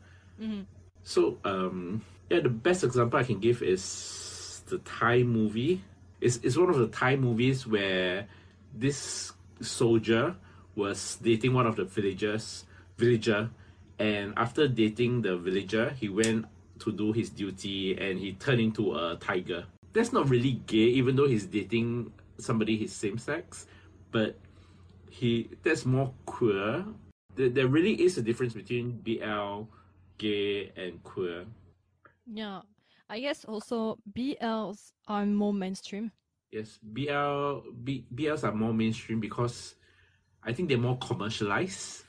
[1.02, 5.82] So um yeah, the best example I can give is the Thai movie.
[6.20, 8.26] It's it's one of the Thai movies where
[8.74, 10.36] this soldier
[10.76, 12.64] was dating one of the villagers
[12.96, 13.50] villager
[13.98, 16.46] and after dating the villager he went
[16.78, 19.64] to do his duty and he turned into a tiger.
[19.92, 23.66] That's not really gay even though he's dating somebody his same sex,
[24.12, 24.36] but
[25.18, 26.84] he that's more queer.
[27.34, 29.66] There, there really is a difference between BL,
[30.18, 31.44] gay and queer.
[32.26, 32.62] Yeah.
[33.10, 36.12] I guess also BLs are more mainstream.
[36.52, 39.74] Yes, BL B, BLs are more mainstream because
[40.42, 42.04] I think they're more commercialized.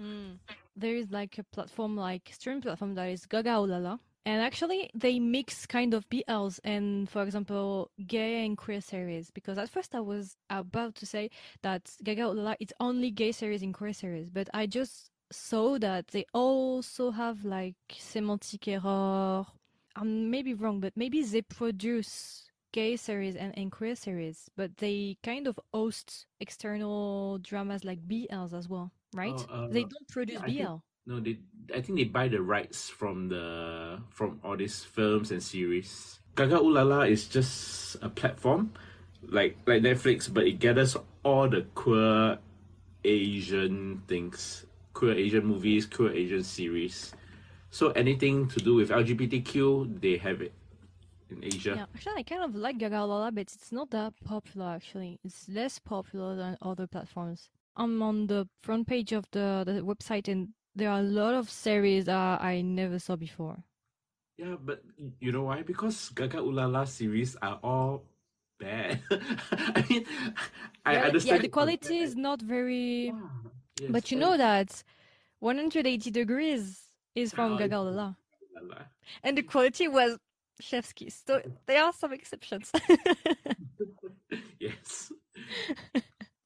[0.00, 0.38] Mm.
[0.74, 3.98] there is like a platform like streaming platform that is GagaOOLala.
[4.24, 9.58] And actually they mix kind of BLs and for example gay and queer series because
[9.58, 11.30] at first I was about to say
[11.62, 16.24] that GagaOOLala it's only gay series and queer series, but I just saw that they
[16.32, 19.44] also have like semantic error.
[19.96, 24.76] I may be wrong, but maybe they produce gay series and, and queer series, but
[24.78, 29.44] they kind of host external dramas like BLs as well, right?
[29.50, 30.76] Oh, uh, they don't produce think- BL.
[31.06, 31.38] No, they
[31.74, 36.20] I think they buy the rights from the from all these films and series.
[36.36, 38.72] GagaOOLala is just a platform
[39.28, 42.38] like like Netflix, but it gathers all the queer
[43.04, 47.14] Asian things, queer Asian movies, queer Asian series.
[47.70, 50.52] So anything to do with LGBTQ, they have it
[51.30, 51.74] in Asia.
[51.76, 54.66] Yeah, actually, I kind of like GagaOOLala, but it's not that popular.
[54.66, 57.48] Actually, it's less popular than other platforms.
[57.76, 61.50] I'm on the front page of the the website, and there are a lot of
[61.50, 63.62] series that I never saw before.
[64.38, 64.82] Yeah, but
[65.20, 65.62] you know why?
[65.62, 68.04] Because GagaOOLala series are all
[68.58, 69.00] bad.
[69.10, 70.06] I mean,
[70.84, 71.36] I yeah, understand.
[71.36, 73.06] yeah, the quality is not very.
[73.06, 73.20] Yeah,
[73.80, 74.82] yes, But you I- know that
[75.40, 76.80] 180 degrees
[77.14, 78.16] is from ah, Oh, Gaga it's- Ulala,
[78.62, 78.84] Ulala.
[79.22, 80.18] and the quality was
[80.60, 81.22] chef's kiss.
[81.26, 82.72] So there are some exceptions.
[84.58, 85.12] yes.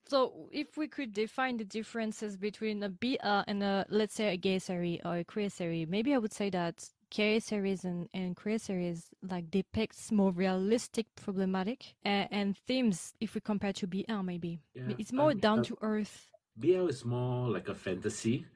[0.08, 4.36] So if we could define the differences between a BL and a let's say a
[4.36, 8.36] gay series or a queer series, maybe I would say that gay series and, and
[8.36, 14.22] queer series like depicts more realistic problematic and, and themes if we compare to BL
[14.22, 14.60] maybe.
[14.74, 16.28] Yeah, It's more um, down uh, to earth.
[16.56, 18.46] BL is more like a fantasy.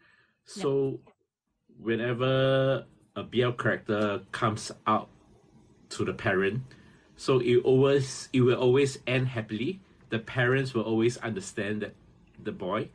[0.45, 1.01] So
[1.81, 2.85] whenever
[3.17, 5.09] a BL character comes out
[5.91, 6.63] to the parent,
[7.17, 9.81] so it always it will always end happily.
[10.11, 11.95] The parents will always understand that
[12.43, 12.91] the boy.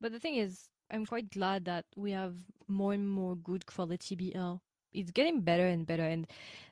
[0.00, 2.34] But the thing is, I'm quite glad that we have
[2.68, 4.56] more and more good quality BL.
[4.92, 6.26] It's getting better and better, and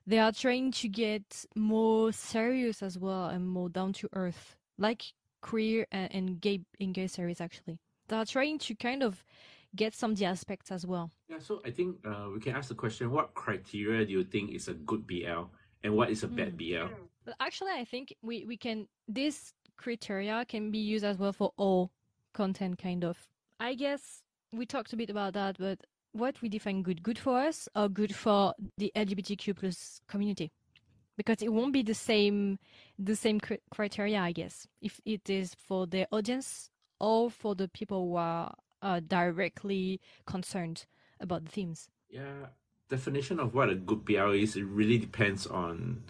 [0.06, 5.14] they are trying to get more serious as well and more down to earth, like
[5.40, 7.40] queer and, and gay in gay series.
[7.40, 9.24] Actually, they are trying to kind of
[9.74, 11.10] get some of the aspects as well.
[11.30, 14.50] Yeah, so I think uh, we can ask the question: What criteria do you think
[14.52, 15.48] is a good BL,
[15.82, 16.92] and what is a bad BL?
[17.24, 21.52] But actually, I think we we can this criteria can be used as well for
[21.56, 21.90] all
[22.32, 23.16] content, kind of.
[23.58, 25.78] I guess we talked a bit about that, but
[26.12, 30.52] what we define good, good for us or good for the LGBTQ plus community,
[31.16, 32.58] because it won't be the same
[32.98, 37.68] the same cri- criteria, I guess, if it is for the audience or for the
[37.68, 40.86] people who are uh, directly concerned
[41.20, 41.88] about the themes.
[42.08, 42.46] Yeah,
[42.88, 46.02] definition of what a good BL is, it really depends on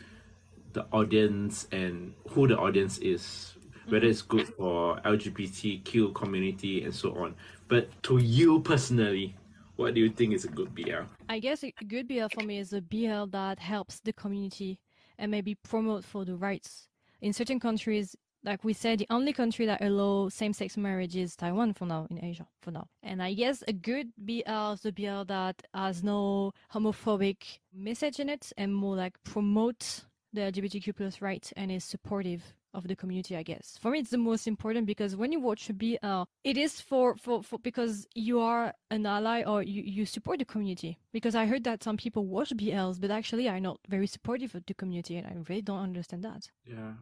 [0.73, 3.55] the audience and who the audience is,
[3.91, 4.11] whether mm-hmm.
[4.11, 7.35] it's good for LGBTQ community and so on.
[7.69, 9.35] But to you personally,
[9.77, 11.05] what do you think is a good BL?
[11.29, 14.79] I guess a good BL for me is a BL that helps the community
[15.19, 16.89] and maybe promote for the rights.
[17.21, 21.75] In certain countries, like we said, the only country that allow same-sex marriage is Taiwan
[21.75, 22.89] for now in Asia for now.
[23.03, 28.29] And I guess a good BL is a BL that has no homophobic message in
[28.29, 32.43] it and more like promote the LGBTQ plus rights and is supportive
[32.75, 33.79] of the community, I guess.
[33.81, 37.17] For me, it's the most important because when you watch a BL, it is for,
[37.17, 40.99] for, for because you are an ally or you, you support the community.
[41.13, 44.65] Because I heard that some people watch BLs, but actually are not very supportive of
[44.67, 46.49] the community, and I really don't understand that.
[46.65, 46.93] Yeah.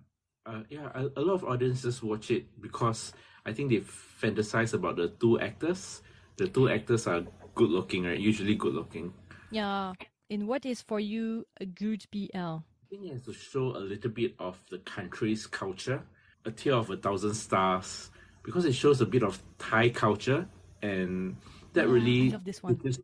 [0.46, 3.12] Uh, yeah, a, a lot of audiences watch it because
[3.44, 6.02] I think they fantasize about the two actors.
[6.36, 7.22] The two actors are
[7.54, 8.18] good looking, right?
[8.18, 9.12] Usually good looking.
[9.50, 9.92] Yeah.
[10.30, 12.58] And what is for you a good BL?
[12.88, 16.02] I think it has to show a little bit of the country's culture,
[16.46, 18.10] a tale of a thousand stars,
[18.42, 20.48] because it shows a bit of Thai culture,
[20.80, 21.36] and
[21.74, 22.76] that Yeah, really I love this one.
[22.76, 22.98] teaches-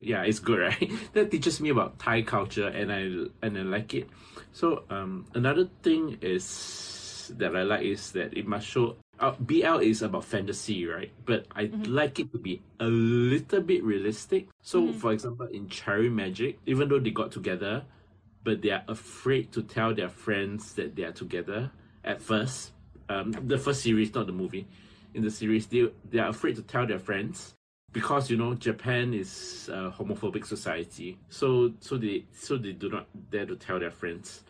[0.00, 0.90] yeah, it's good, right?
[1.12, 3.00] that teaches me about Thai culture, and I
[3.44, 4.08] and I like it.
[4.52, 8.96] So um, another thing is that I like is that it must show.
[9.20, 11.12] Uh, BL is about fantasy, right?
[11.26, 14.48] But I like it to be a little bit realistic.
[14.62, 17.84] So, for example, in Cherry Magic, even though they got together,
[18.46, 21.68] but they are afraid to tell their friends that they are together
[22.04, 22.70] at first.
[23.08, 24.68] Um, the first series, not the movie.
[25.14, 27.54] In the series, they they are afraid to tell their friends
[27.92, 31.18] because you know Japan is a homophobic society.
[31.28, 34.44] So so they so they do not dare to tell their friends.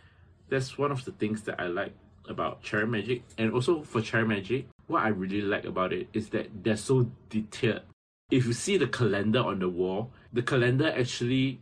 [0.50, 1.94] That's one of the things that I like
[2.28, 6.28] about Cherry Magic, and also for Cherry Magic, what I really like about it is
[6.30, 7.80] that they're so detailed.
[8.30, 11.60] If you see the calendar on the wall, the calendar actually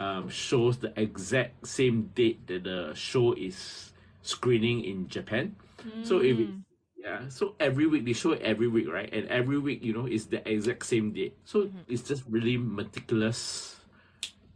[0.00, 5.56] um, shows the exact same date that the show is screening in Japan.
[6.02, 6.48] So if it,
[6.96, 9.08] yeah, so every week they show it every week, right?
[9.12, 11.36] And every week, you know, is the exact same date.
[11.44, 13.76] So it's just really meticulous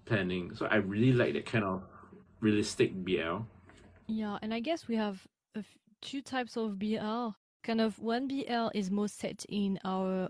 [0.04, 0.54] planning.
[0.54, 1.82] So I really like that kind of
[2.40, 3.42] realistic BL.
[4.08, 7.28] Yeah, and I guess we have a f- two types of BL.
[7.62, 10.28] Kind of one BL is more set in our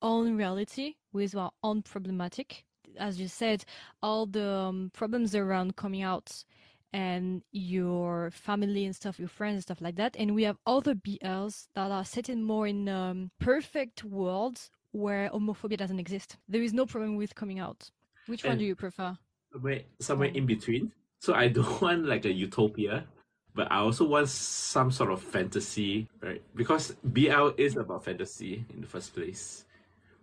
[0.00, 2.64] own reality with our own problematic.
[2.98, 3.64] As you said,
[4.02, 6.44] all the um, problems around coming out
[6.92, 10.14] and your family and stuff, your friends and stuff like that.
[10.18, 15.30] And we have other BLs that are set in more in um, perfect worlds where
[15.30, 16.36] homophobia doesn't exist.
[16.48, 17.90] There is no problem with coming out.
[18.26, 19.16] Which one do you prefer?
[19.52, 20.92] Somewhere, somewhere in between.
[21.20, 23.06] So I don't want like a utopia,
[23.54, 26.42] but I also want some sort of fantasy, right?
[26.54, 29.64] Because BL is about fantasy in the first place.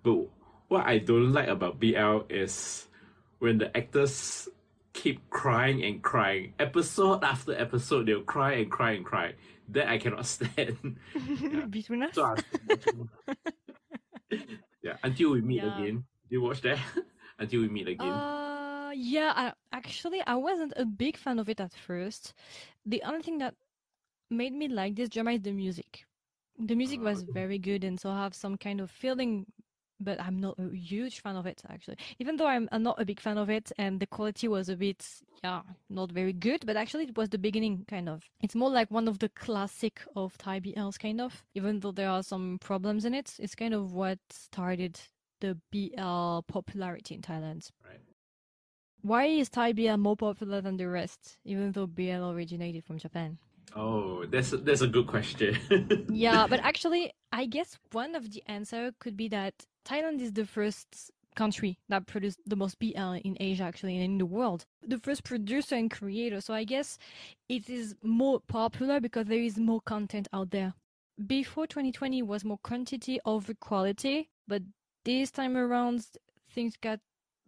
[0.03, 0.25] But
[0.69, 2.87] what I don't like about BL is
[3.39, 4.47] when the actors
[4.93, 6.53] keep crying and crying.
[6.59, 9.33] Episode after episode, they'll cry and cry and cry.
[9.69, 10.97] That I cannot stand.
[11.69, 12.15] Between us.
[12.15, 13.09] So I was watching-
[14.83, 15.77] yeah, until we meet Yeah.
[15.77, 16.05] again.
[16.29, 16.79] You watch that?
[17.39, 18.07] until we meet again.
[18.11, 22.33] Uh, yeah, I, actually, I wasn't a big fan of it at first.
[22.85, 23.55] The only thing that
[24.29, 26.05] made me like this drama is the music.
[26.59, 27.31] The music was Ah.
[27.33, 29.45] very good, and so I have some kind of feeling,
[29.99, 31.97] but I'm not a huge fan of it, actually.
[32.19, 34.75] Even though I'm, I'm not a big fan of it, and the quality was a
[34.75, 35.05] bit,
[35.43, 38.23] yeah, not very good, but actually it was the beginning, kind of.
[38.41, 41.43] It's more like one of the classic of Thai BLs, kind of.
[41.53, 44.99] Even though there are some problems in it, it's kind of what started
[45.41, 47.69] the BL popularity in Thailand.
[47.85, 47.99] Right.
[49.01, 53.37] Why is Thai BL more popular than the rest, even though BL originated from Japan?
[53.75, 55.57] Oh, that's a, that's a good question.
[56.09, 59.53] Yeah, but actually, I guess one of the answer could be that
[59.89, 64.03] Thailand is the first country that produced the most BL uh, in Asia, actually, and
[64.03, 64.65] in the world.
[64.85, 66.41] The first producer and creator.
[66.41, 66.97] So I guess
[67.47, 70.73] it is more popular because there is more content out there.
[71.25, 74.61] Before 2020 was more quantity over quality, but
[75.05, 76.05] this time around
[76.53, 76.99] things got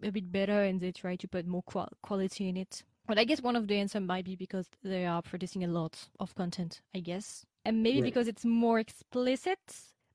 [0.03, 2.83] a bit better and they try to put more qual- quality in it.
[3.07, 6.07] But I guess one of the answer might be because they are producing a lot
[6.19, 7.45] of content, I guess.
[7.65, 8.05] And maybe Yeah.
[8.05, 9.59] because it's more explicit.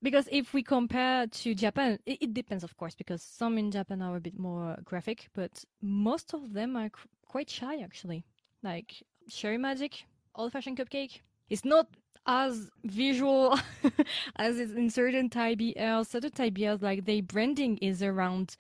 [0.03, 4.03] Because if we compare to Japan, it, it depends, of course, because some in Japan
[4.03, 8.25] are a bit more graphic, but most of them are qu- quite shy, actually.
[8.63, 10.05] Like Cherry Magic,
[10.35, 11.21] Old Fashioned Cupcake.
[11.49, 11.89] It's not
[12.27, 13.59] as visual
[14.37, 16.09] as it's in certain Thai BLs.
[16.09, 18.57] Certain Thai BLs, like their branding is around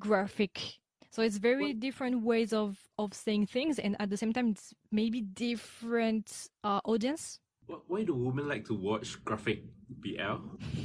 [0.00, 0.78] graphic.
[1.10, 4.74] So it's very different ways of, of saying things, and at the same time, it's
[4.92, 7.40] maybe different uh, audience.
[7.68, 9.64] Wh- Why do women like to watch graphic
[10.00, 10.36] BL?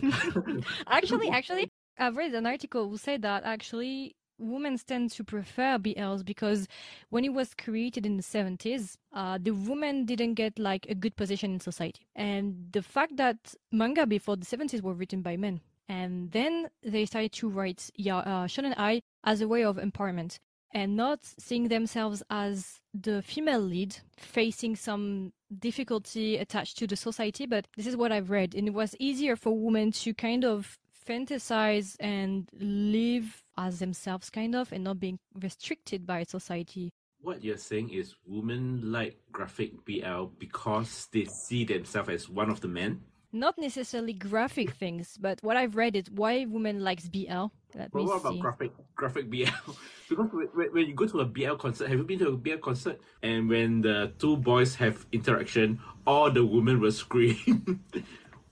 [0.88, 6.26] actually, actually, I've read an article who said that actually women tend to prefer BLs
[6.26, 6.68] because
[7.10, 11.16] when it was created in the 70s, uh, the women didn't get like a good
[11.16, 12.08] position in society.
[12.16, 15.62] And the fact that manga before the 70s were written by men.
[15.88, 20.38] And then they started to write yeah, uh, Shonen Ai as a way of empowerment
[20.74, 27.46] and not seeing themselves as the female lead facing some difficulty attached to the society.
[27.46, 28.56] But this is what I've read.
[28.56, 34.56] And it was easier for women to kind of fantasize and live as themselves, kind
[34.56, 36.92] of, and not being restricted by society.
[37.22, 42.62] What you're saying is women like graphic BL because they see themselves as one of
[42.62, 43.02] the men.
[43.32, 47.46] Not necessarily graphic things, but what I've read is why women likes BL.
[47.76, 48.40] Let But me what about see.
[48.40, 49.46] graphic graphic BL?
[50.10, 53.00] because when you go to a BL concert, have you been to a BL concert?
[53.22, 57.84] And when the two boys have interaction, all the women will scream.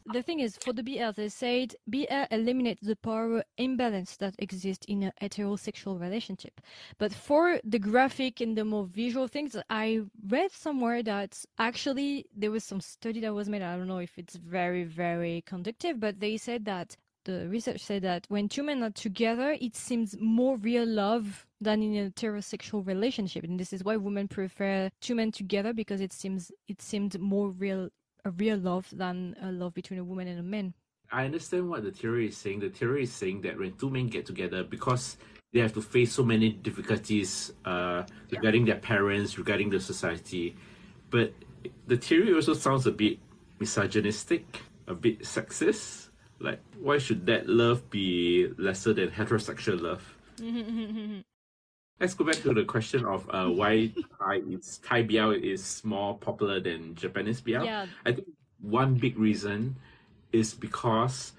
[0.06, 4.86] The thing is, for the BL, they said BL eliminates the power imbalance that exists
[4.88, 6.62] in a heterosexual relationship.
[6.98, 12.50] But for the graphic and the more visual things, I read somewhere that actually there
[12.50, 13.62] was some study that was made.
[13.62, 18.02] I don't know if it's very, very conductive, but they said that the research said
[18.04, 22.86] that when two men are together, it seems more real love than in a heterosexual
[22.86, 27.20] relationship, and this is why women prefer two men together because it seems it seemed
[27.20, 27.90] more real
[28.26, 30.74] a real love than a love between a woman and a man.
[31.12, 32.60] I understand what the theory is saying.
[32.60, 35.18] The theory is saying that when two men get together, because
[35.54, 40.56] they have to face so many difficulties uh, regarding their parents, regarding the society,
[41.10, 41.34] but
[41.88, 43.18] the theory also sounds a bit
[43.60, 46.09] misogynistic, a bit sexist.
[46.40, 50.16] Like, why should that love be lesser than heterosexual love?
[52.00, 56.18] Let's go back to the question of uh, why Thai, it's, Thai BL is more
[56.18, 57.64] popular than Japanese BL.
[57.64, 57.88] Yeah.
[58.06, 58.28] I think
[58.62, 59.76] one big reason
[60.32, 61.34] is because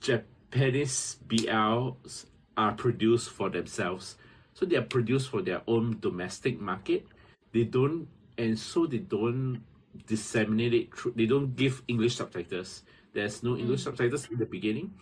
[0.00, 4.16] Japanese BLs are produced for themselves.
[4.54, 7.06] So they are produced for their own domestic market.
[7.52, 8.08] They don't,
[8.38, 9.62] and so they don't
[10.06, 12.82] disseminate it through, they don't give English subtitles.
[13.16, 14.92] There's no English subtitles in the beginning.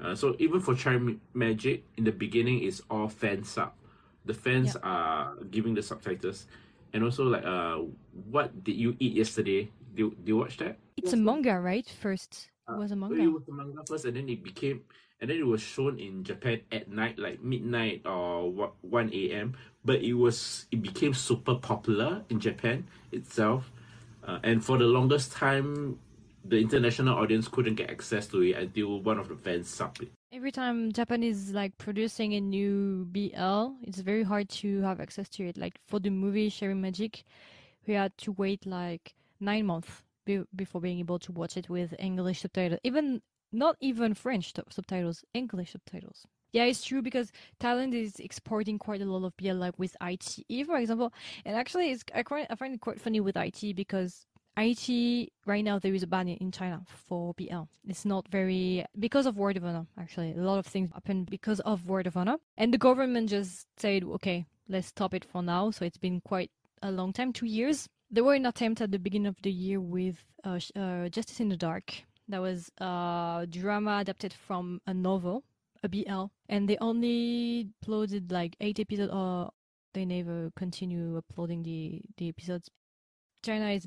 [0.00, 3.76] Uh, so even for Cherry Magic, in the beginning, it's all fan sub.
[4.24, 4.88] The fans Yeah.
[4.88, 6.48] are giving the subtitles.
[6.96, 7.84] And also, like, uh,
[8.32, 9.68] what did you eat yesterday?
[9.92, 10.80] Do, do you watch that?
[10.96, 11.84] It's a manga, right?
[11.84, 13.20] First, it was a manga.
[13.20, 14.80] it was the manga first, and then it became,
[15.20, 19.52] and then it was shown in Japan at night, like midnight or what one a.m.
[19.84, 23.68] But it was it became super popular in Japan itself,
[24.24, 26.00] uh, and for the longest time,
[26.48, 30.12] the international audience couldn't get access to it until one of the fans subbed it.
[30.32, 35.28] Every time Japan is like producing a new BL, it's very hard to have access
[35.30, 35.56] to it.
[35.56, 37.24] Like for the movie Cherry Magic,
[37.86, 41.94] we had to wait like nine months be- before being able to watch it with
[41.98, 42.80] English subtitles.
[42.84, 43.22] Even
[43.52, 46.26] not even French t- subtitles, English subtitles.
[46.52, 47.30] Yeah, it's true because
[47.60, 51.12] Thailand is exporting quite a lot of BL, like with iQIYI, for example.
[51.44, 54.26] And actually, it's I, I find it quite funny with iQIYI because
[54.58, 57.62] iQIYI right now there is a ban in China for BL.
[57.86, 59.86] It's not very because of word of honor.
[59.98, 63.66] Actually, a lot of things happen because of word of honor, and the government just
[63.76, 65.70] said, okay, let's stop it for now.
[65.70, 66.50] So it's been quite
[66.82, 67.88] a long time, two years.
[68.10, 71.50] There were an attempt at the beginning of the year with uh, uh, Justice in
[71.50, 72.02] the Dark.
[72.28, 75.44] That was a drama adapted from a novel
[75.82, 79.50] a BL, and they only uploaded like eight episodes, or
[79.94, 82.70] they never continue uploading the the episodes.
[83.44, 83.86] China is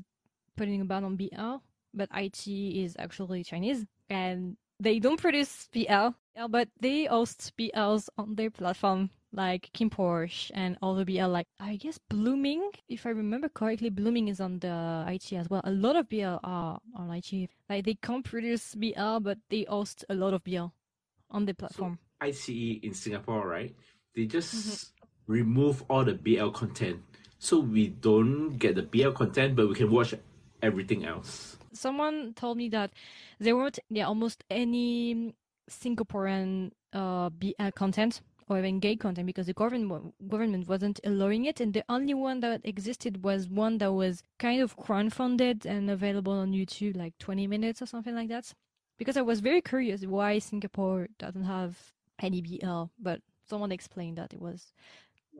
[0.56, 1.56] putting a ban on BL,
[1.94, 6.08] but iQIYI is actually Chinese, and they don't produce BL,
[6.48, 11.76] but they host BLs on their platform, like KinnPorsche and all the BL, like I
[11.76, 15.62] guess Blueming, if I remember correctly, Blueming is on the iQIYI as well.
[15.64, 17.48] A lot of BL are on iQIYI.
[17.70, 20.66] Like they can't produce BL, but they host a lot of BL
[21.30, 21.98] on the platform.
[22.20, 23.74] So iQIYI in Singapore, right?
[24.14, 25.32] They just mm-hmm.
[25.32, 27.00] remove all the BL content.
[27.38, 30.14] So we don't get the BL content, but we can watch
[30.62, 31.56] everything else.
[31.72, 32.92] Someone told me that
[33.38, 35.34] there weren't yeah, almost any
[35.70, 41.60] Singaporean uh, BL content or even gay content because the government government wasn't allowing it,
[41.60, 46.32] and the only one that existed was one that was kind of crowdfunded and available
[46.32, 48.52] on YouTube, like 20 minutes or something like that.
[48.98, 51.76] Because I was very curious why Singapore doesn't have
[52.20, 54.72] any BL, but someone explained that it was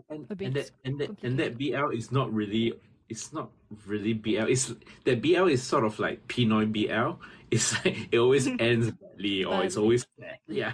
[0.08, 2.74] and, a bit and that, and that, and that BL is not really
[3.12, 3.50] it's not
[3.86, 4.48] really BL.
[4.48, 4.72] It's
[5.04, 7.22] that BL is sort of like Pinoy BL.
[7.52, 10.06] It's like it always ends badly or it's always
[10.48, 10.72] yeah.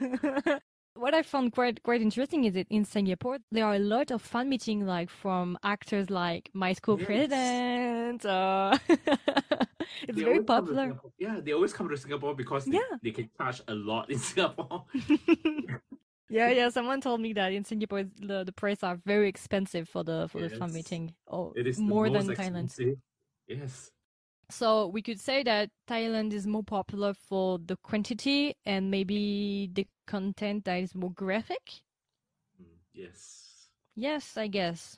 [0.96, 4.22] what I found quite quite interesting is that in Singapore there are a lot of
[4.22, 7.06] fan meeting like from actors like my school yes.
[7.06, 8.24] president.
[8.24, 10.96] Uh, it's they very popular.
[11.18, 12.96] Yeah, they always come to Singapore because they, yeah.
[13.02, 14.86] they can charge a lot in Singapore.
[16.28, 16.68] Yeah, yeah.
[16.68, 20.40] Someone told me that in Singapore the the prices are very expensive for the for
[20.40, 20.52] yes.
[20.52, 21.14] the fan meeting.
[21.28, 22.96] Oh, it is more than Thailand.
[23.46, 23.90] Yes.
[24.50, 29.86] So we could say that Thailand is more popular for the quantity and maybe the
[30.06, 31.80] content that is more graphic.
[32.60, 33.68] Mm, yes.
[33.96, 34.96] Yes, I guess.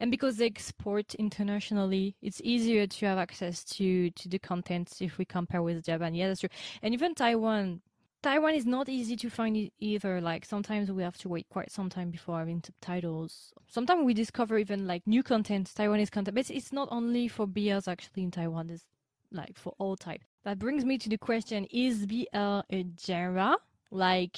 [0.00, 5.18] And because they export internationally, it's easier to have access to to the content if
[5.18, 6.14] we compare with Japan.
[6.14, 6.48] Yeah, that's true.
[6.82, 7.82] And even Taiwan,
[8.26, 10.20] Taiwan is not easy to find either.
[10.20, 13.52] Like sometimes we have to wait quite some time before having subtitles.
[13.68, 16.34] Sometimes we discover even like new content, Taiwanese content.
[16.34, 18.70] But it's not only for BLs actually in Taiwan.
[18.70, 18.82] It's
[19.30, 20.22] like for all type.
[20.42, 22.26] That brings me to the question: Is BL
[22.72, 23.58] a genre
[23.92, 24.36] like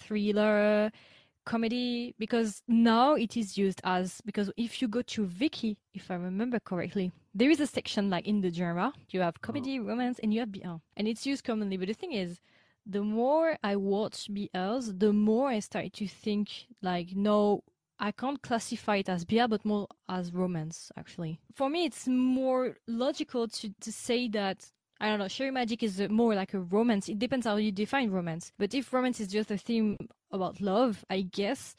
[0.00, 0.90] thriller?
[1.46, 6.14] comedy because now it is used as because if you go to Viki, if I
[6.14, 9.40] remember correctly, there is a section like in the genre you have oh.
[9.40, 9.84] comedy, oh.
[9.84, 11.76] romance, and you have BL, and it's used commonly.
[11.76, 12.40] But the thing is,
[12.86, 16.50] the more I watch BLs, the more I start to think
[16.82, 17.62] like, no,
[17.98, 20.90] I can't classify it as BL, but more as romance.
[20.96, 24.70] Actually, for me, it's more logical to to say that
[25.00, 27.08] I don't know, Cherry Magic is more like a romance.
[27.08, 28.52] It depends how you define romance.
[28.58, 29.96] But if romance is just a theme
[30.30, 31.74] about love, I guess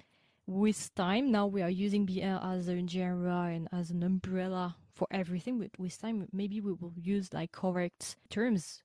[0.48, 5.08] with time now we are using BL as a genre and as an umbrella for
[5.12, 5.60] everything.
[5.60, 8.82] With with time, maybe we will use like correct terms.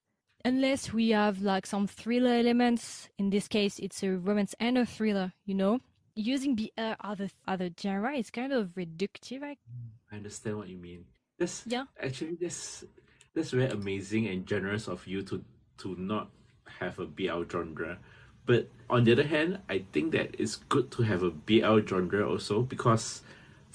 [0.47, 3.09] Unless we have like some thriller elements.
[3.19, 5.33] In this case, it's a romance and a thriller.
[5.45, 5.81] You know,
[6.15, 9.43] using BL uh, other other genre is kind of reductive.
[9.43, 9.57] I,
[10.13, 11.07] I understand what you mean.
[11.37, 11.87] That's yeah.
[12.01, 12.85] Actually, that's
[13.35, 15.43] that's very amazing and generous of you to
[15.79, 16.31] to not
[16.79, 17.99] have a BL genre.
[18.47, 22.23] But on the other hand, I think that it's good to have a BL genre
[22.31, 23.23] also because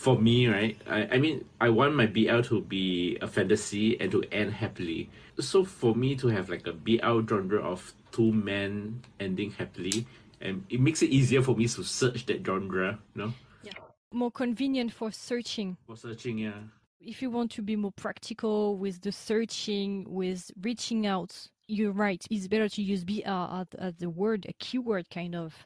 [0.02, 4.12] for me, right, I, I mean, I want my BL to be a fantasy and
[4.12, 5.12] to end happily.
[5.40, 10.08] So for me to have like a BL genre of two men ending happily,
[10.42, 13.34] and it makes it easier for me to search that genre, you know?
[13.62, 13.74] Yeah.
[14.12, 15.78] More convenient for searching.
[15.86, 16.62] For searching, yeah
[17.04, 22.24] if you want to be more practical with the searching, with reaching out, you're right.
[22.30, 25.66] It's better to use BL as, as the word, a keyword kind of.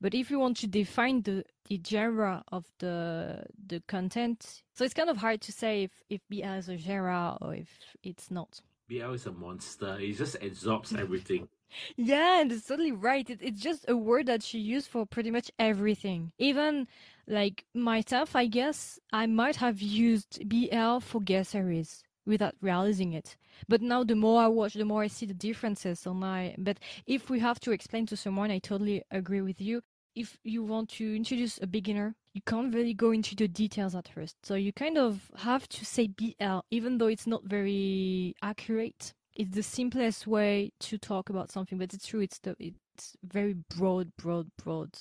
[0.00, 4.94] But if you want to define the, the genre of the the content, so it's
[4.94, 7.68] kind of hard to say if, if BL is a genre or if
[8.02, 8.60] it's not.
[8.88, 9.96] BL is a monster.
[9.98, 11.48] It just absorbs everything.
[11.96, 13.28] yeah, and it's totally right.
[13.28, 16.32] It, it's just a word that she used for pretty much everything.
[16.38, 16.86] Even
[17.26, 22.03] like myself, I guess I might have used BL for gay series.
[22.26, 23.36] Without realizing it.
[23.68, 26.00] But now the more I watch, the more I see the differences.
[26.00, 29.82] So my, but if we have to explain to someone, I totally agree with you.
[30.14, 34.08] If you want to introduce a beginner, you can't really go into the details at
[34.08, 34.36] first.
[34.44, 39.12] So you kind of have to say BL, even though it's not very accurate.
[39.34, 42.20] It's the simplest way to talk about something, but it's true.
[42.20, 44.96] It's the it's very broad, broad, broad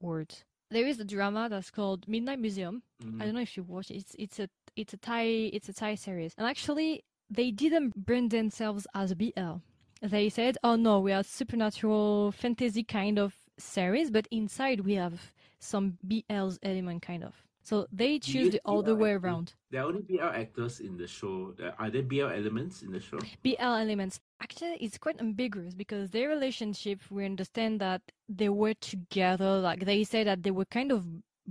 [0.00, 0.34] word.
[0.70, 2.82] There is a drama that's called Midnight Museum.
[3.02, 3.22] Mhm.
[3.22, 3.96] I don't know if you watch it.
[3.96, 8.30] It's it's a it's a Thai it's a Thai series, and actually they didn't brand
[8.30, 9.56] themselves as BL.
[10.00, 15.32] They said, "Oh no, we are supernatural fantasy kind of series, but inside we have
[15.58, 19.52] some BL's element kind of." So they choose the other way around.
[19.70, 21.54] There are only BL actors in the show.
[21.78, 23.18] Are there BL elements in the show?
[23.42, 24.20] BL elements.
[24.40, 29.58] Actually, it's quite ambiguous because their relationship, we understand that they were together.
[29.58, 31.04] Like they say that they were kind of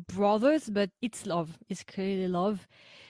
[0.07, 1.59] brothers, but it's love.
[1.69, 2.67] It's clearly love.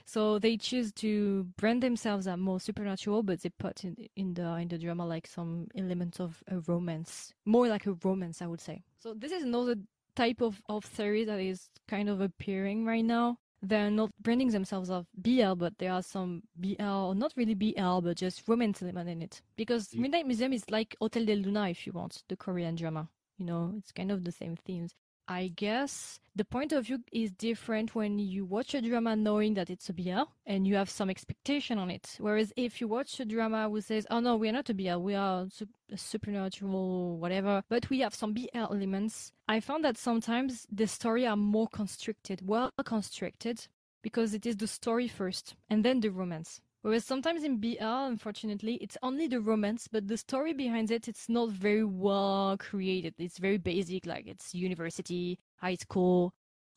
[0.07, 4.55] So they choose to brand themselves as more supernatural, but they put in in the
[4.55, 8.61] in the drama like some elements of a romance, more like a romance, I would
[8.61, 8.83] say.
[8.97, 9.75] So this is another
[10.15, 14.89] type of of theory that is kind of appearing right now they're not branding themselves
[14.89, 19.21] as BL, but there are some BL, not really BL, but just romance element in
[19.21, 19.41] it.
[19.55, 23.09] Because Midnight Museum is like Hotel de Luna, if you want, the Korean drama.
[23.37, 24.95] You know, it's kind of the same themes.
[25.27, 29.69] I guess the point of view is different when you watch a drama knowing that
[29.69, 32.15] it's a BL and you have some expectation on it.
[32.19, 34.99] Whereas if you watch a drama who says, "Oh no, we are not a BL,
[34.99, 35.47] we are
[35.91, 41.25] a supernatural, whatever," but we have some BL elements, I found that sometimes the story
[41.25, 43.67] are more constricted, well constructed,
[44.01, 46.61] because it is the story first and then the romance.
[46.81, 51.27] Whereas sometimes in BL, unfortunately, it's only the romance, but the story behind it, it's
[51.27, 53.15] not very well created.
[53.17, 56.33] It's very basic, like it's university, high school.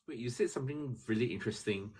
[0.07, 1.91] Wait, you said something really interesting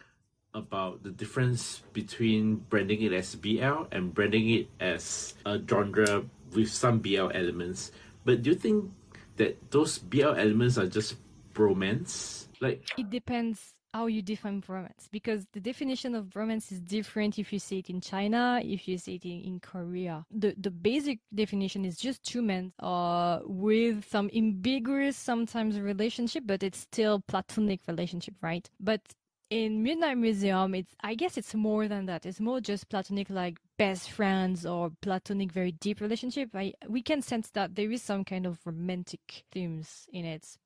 [0.53, 6.69] about the difference between branding it as BL and branding it as a genre with
[6.69, 7.91] some BL elements.
[8.25, 8.91] But do you think
[9.37, 11.15] that those BL elements are just
[11.55, 12.49] romance?
[12.59, 17.51] Like, It depends how you define romance, because the definition of romance is different if
[17.51, 20.25] you see it in China, if you see it in, in Korea.
[20.31, 26.63] The the basic definition is just two men uh, with some ambiguous sometimes relationship, but
[26.63, 28.69] it's still platonic relationship, right?
[28.79, 29.01] But
[29.49, 32.25] in Midnight Museum, it's I guess it's more than that.
[32.25, 36.49] It's more just platonic, like best friends or platonic, very deep relationship.
[36.55, 40.57] I we can sense that there is some kind of romantic themes in it.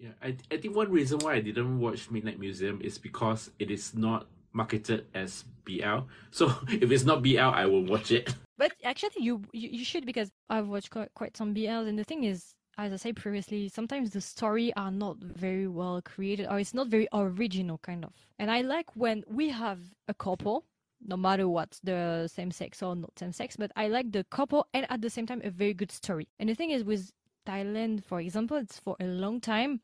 [0.00, 3.70] Yeah, I, I think one reason why I didn't watch Midnight Museum is because it
[3.70, 6.00] is not marketed as BL.
[6.30, 8.34] So if it's not BL, I won't watch it.
[8.56, 12.04] But actually, you you, you should because I've watched quite, quite some BLs, and the
[12.04, 16.60] thing is, as I said previously, sometimes the story are not very well created, or
[16.60, 18.12] it's not very original, kind of.
[18.38, 20.66] And I like when we have a couple,
[21.00, 24.66] no matter what, the same sex or not same sex, but I like the couple
[24.74, 26.28] and at the same time a very good story.
[26.38, 27.12] And the thing is, with
[27.46, 29.80] Thailand, for example, it's for a long time.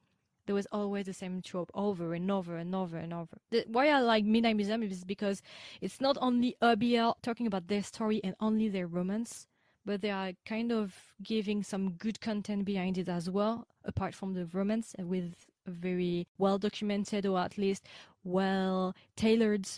[0.47, 3.37] There was always the same trope over and over and over and over.
[3.51, 5.43] The, why I like Midnight Museum is because
[5.81, 9.47] it's not only a BL talking about their story and only their romance,
[9.85, 14.35] but they are kind of giving some good content behind it as well, apart from
[14.35, 15.35] the romance, uh, with
[15.67, 17.87] a very well documented or at least
[18.25, 19.69] well tailored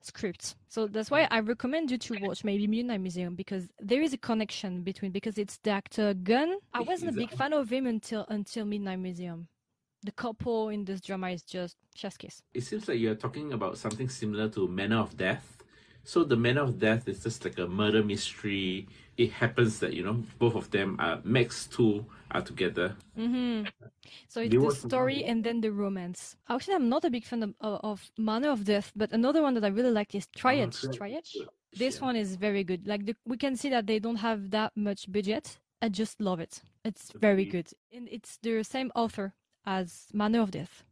[0.00, 0.56] script.
[0.68, 4.18] So that's why I recommend you to watch maybe Midnight Museum because there is a
[4.18, 6.56] connection between because it's the actor Gunn.
[6.72, 9.48] I wasn't a big fan of him until until Midnight Museum.
[10.02, 12.42] The couple in this drama is just chef's kiss.
[12.54, 15.58] It seems like you're talking about something similar to Manner of Death.
[16.04, 18.88] So the Manner of Death is just like a murder mystery.
[19.18, 22.96] It happens that you know both of them are Max two are together.
[23.14, 23.64] hmm
[24.28, 25.30] So it's You the story novel?
[25.30, 26.36] and then the romance.
[26.48, 29.54] Actually, I'm not a big fan of, of, of Manner of Death, but another one
[29.54, 30.86] that I really like is Triage.
[30.86, 31.34] Oh, Triage.
[31.34, 31.44] Yeah.
[31.76, 32.86] This one is very good.
[32.86, 35.58] Like the, we can see that they don't have that much budget.
[35.82, 36.62] I just love it.
[36.84, 39.34] It's very good, and it's the same author
[39.66, 40.84] as Manner of Death.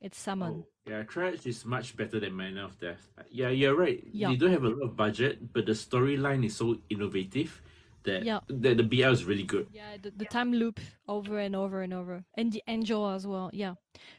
[0.00, 0.64] It's Sammon.
[0.64, 3.12] Oh, yeah, Triage is much better than Manner of Death.
[3.30, 4.02] Yeah, you're right.
[4.12, 4.30] Yeah.
[4.30, 7.62] They don't have a lot of budget, but the storyline is so innovative
[8.02, 8.40] that Yeah.
[8.48, 9.68] that the BL is really good.
[9.72, 13.48] Yeah, the, the time loop over and over and over, and the angel as well.
[13.52, 13.74] Yeah,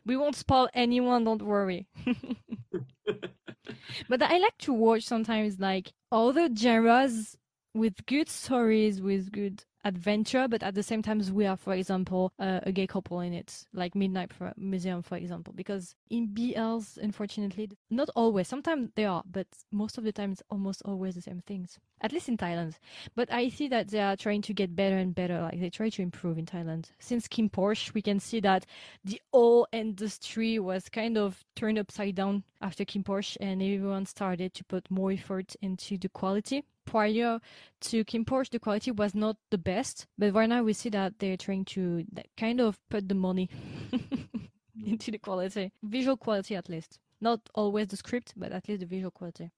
[0.05, 1.25] we won't spoil anyone.
[1.25, 1.87] Don't worry.
[4.09, 7.35] but I like to watch sometimes like other genres
[7.73, 12.31] with good stories, with good adventure, but at the same time, we are, for example,
[12.39, 15.53] uh, a gay couple in it, like Midnight for, Museum, for example.
[15.55, 18.47] Because in BLs, unfortunately, not always.
[18.47, 21.79] Sometimes they are, but most of the time, it's almost always the same things.
[22.01, 22.75] At least in Thailand.
[23.15, 25.41] But I see that they are trying to get better and better.
[25.41, 26.89] Like they try to improve in Thailand.
[26.99, 28.65] Since KinnPorsche, we can see that
[29.05, 34.63] the whole industry was kind of turned upside down after KinnPorsche, and everyone started to
[34.65, 37.39] put more effort into the quality prior
[37.81, 41.37] to KinnPorsche, the quality was not the best, but right now we see that they're
[41.37, 42.05] trying to
[42.37, 43.49] kind of put the money
[44.85, 46.99] into the quality, visual quality at least.
[47.21, 49.51] Not always the script, but at least the visual quality.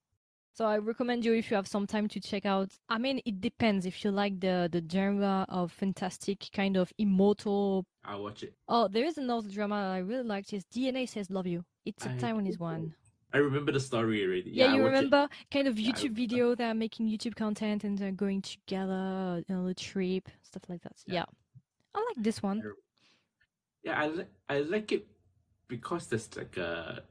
[0.56, 2.70] So I recommend you if you have some time to check out.
[2.88, 7.86] I mean, it depends if you like the the genre of fantastic kind of immortal.
[8.06, 8.54] I'll watch it.
[8.70, 10.54] Oh, there is another drama I really liked.
[10.54, 11.66] Is DNA says love you.
[11.86, 12.94] It's a I Taiwanese one.
[13.36, 14.50] I remember the story already.
[14.50, 14.86] Yeah, I you it.
[14.86, 16.16] remember kind of YouTube remember.
[16.22, 20.82] video that are making YouTube content and they're going together on a trip, stuff like
[20.84, 20.94] that.
[21.06, 21.16] Yeah.
[21.16, 21.26] Yeah.
[21.94, 22.64] I like this one.
[23.84, 25.06] Yeah, I like I like it
[25.68, 27.04] because there's like a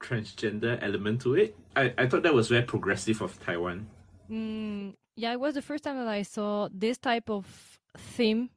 [0.00, 1.54] transgender element to it.
[1.76, 3.86] I, I thought that was very progressive of Taiwan.
[4.30, 8.48] Mm, yeah, it was the first time that I saw this type of theme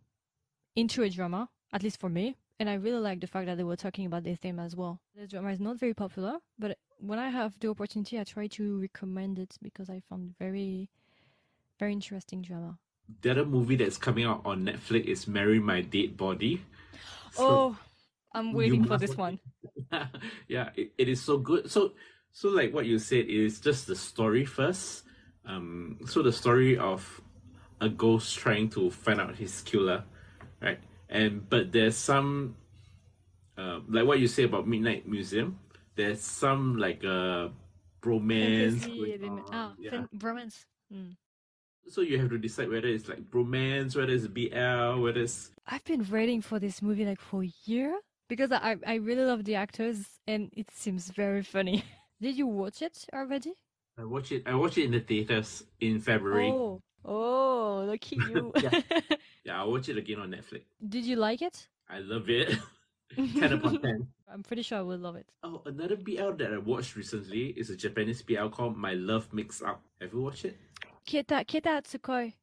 [0.77, 2.37] into a drama, at least for me.
[2.59, 4.99] And I really like the fact that they were talking about this theme as well.
[5.15, 8.79] The drama is not very popular, but when I have the opportunity, I try to
[8.81, 10.89] recommend it because I found very,
[11.79, 12.79] very interesting drama.
[13.21, 16.61] The other movie that's coming out on Netflix is Marry My Dead Body.
[17.31, 17.77] So- oh,
[18.33, 19.39] I'm waiting for this one.
[20.47, 21.69] yeah, it, it is so good.
[21.71, 21.93] So
[22.31, 25.03] so like what you said is just the story first.
[25.45, 27.21] Um so the story of
[27.81, 30.03] a ghost trying to find out his killer,
[30.61, 30.79] right?
[31.09, 32.55] And but there's some
[33.57, 35.59] uh, like what you say about Midnight Museum,
[35.95, 37.49] there's some like uh
[38.03, 38.83] romance.
[38.83, 39.47] Fantasy going element.
[39.51, 39.91] Ah, yeah.
[39.91, 40.09] fan-
[40.93, 41.17] Mm.
[41.89, 45.83] So you have to decide whether it's like romance, whether it's BL, whether it's I've
[45.83, 47.99] been waiting for this movie like for a year
[48.29, 51.83] because I I really love the actors and it seems very funny.
[52.21, 53.53] Did you watch it already?
[53.97, 56.51] I watch it I watch it in the theaters in February.
[56.51, 58.53] Oh, oh, look at you.
[58.61, 58.81] Yeah.
[59.43, 60.63] Yeah, I watched it again on Netflix.
[60.89, 61.69] Did you like it?
[61.89, 62.59] I love it.
[63.15, 64.07] 10 upon 10.
[64.29, 65.25] I'm pretty sure I will love it.
[65.41, 69.61] Oh, another BL that I watched recently is a Japanese BL called My Love Mix
[69.61, 69.81] Up.
[70.01, 70.57] Have you watched it?
[71.07, 72.33] Kieta Hatsukoi,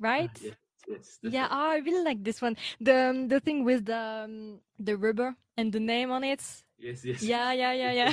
[0.00, 0.30] right?
[0.34, 0.54] Ah, yes,
[0.88, 1.18] yes.
[1.22, 2.56] Yeah, oh, I really like this one.
[2.80, 6.40] The um, the thing with the um, the rubber and the name on it.
[6.78, 7.22] Yes, yes.
[7.22, 8.12] Yeah, yeah, yeah, yeah.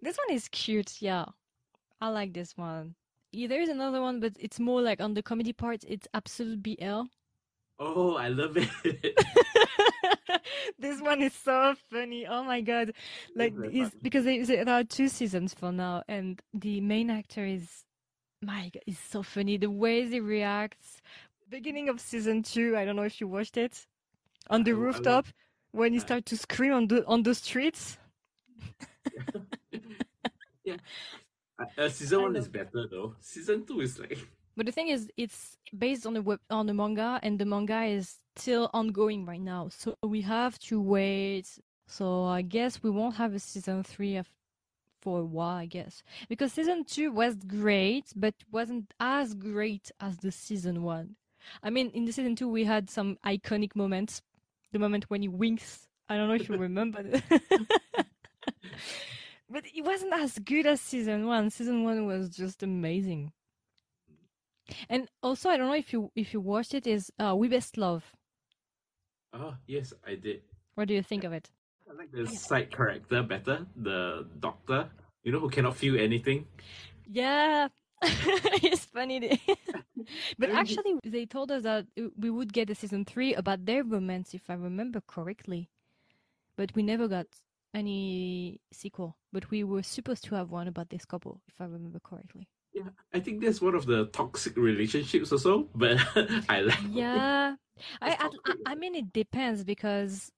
[0.00, 1.02] This one is cute.
[1.02, 1.26] Yeah,
[2.00, 2.94] I like this one.
[3.32, 5.84] Yeah, there is another one, but it's more like on the comedy part.
[5.88, 7.02] It's absolute BL.
[7.78, 8.68] Oh, I love it.
[10.78, 12.26] this one is so funny.
[12.26, 12.92] Oh my god!
[13.34, 13.54] Like,
[14.02, 17.84] because there there are two seasons for now, and the main actor is
[18.42, 19.56] my god, is so funny.
[19.56, 21.00] The way he reacts.
[21.48, 22.76] Beginning of season two.
[22.76, 23.86] I don't know if you watched it.
[24.50, 25.26] On the I- I wa- rooftop,
[25.72, 27.96] when he I- start to scream on the on the streets.
[30.64, 30.76] yeah.
[31.78, 33.14] Uh, season one is better though.
[33.20, 34.18] Season two is like
[34.56, 37.84] But the thing is, it's based on the web on the manga, and the manga
[37.84, 39.68] is still ongoing right now.
[39.70, 41.48] So we have to wait.
[41.86, 44.28] So I guess we won't have a season three of,
[45.00, 50.18] for a while, I guess, because season two was great, but wasn't as great as
[50.18, 51.16] the season one.
[51.62, 54.22] I mean, in the season two, we had some iconic moments.
[54.72, 55.86] The moment when he winks.
[56.08, 57.02] I don't know if you remember.
[59.52, 59.62] That.
[59.62, 61.50] but it wasn't as good as season one.
[61.50, 63.32] Season one was just amazing.
[64.88, 66.86] And also, I don't know if you if you watched it.
[66.86, 68.12] Is uh, We Best Love?
[69.34, 70.42] oh yes, I did.
[70.74, 71.50] What do you think of it?
[71.90, 74.88] I like the side character better, the doctor.
[75.24, 76.46] You know who cannot feel anything.
[77.06, 77.68] Yeah,
[78.02, 79.40] it's funny.
[80.38, 80.56] but Very good.
[80.58, 81.86] actually, they told us that
[82.16, 85.68] we would get a season three about their romance, if I remember correctly.
[86.56, 87.26] But we never got
[87.74, 89.16] any sequel.
[89.32, 92.48] But we were supposed to have one about this couple, if I remember correctly.
[92.72, 95.98] Yeah, I think that's one of the toxic relationships also, but
[96.48, 97.56] I like Yeah,
[98.00, 98.54] I, I.
[98.66, 100.32] I mean it depends because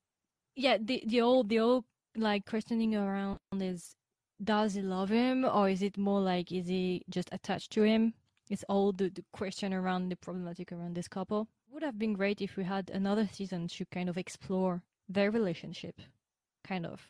[0.57, 1.85] yeah, the the old the old
[2.17, 3.95] like questioning around is
[4.43, 8.15] does he love him or is it more like is he just attached to him?
[8.51, 11.49] It's all the, the question around the problematic around this couple.
[11.71, 16.01] Would have been great if we had another season to kind of explore their relationship,
[16.63, 17.01] kind of.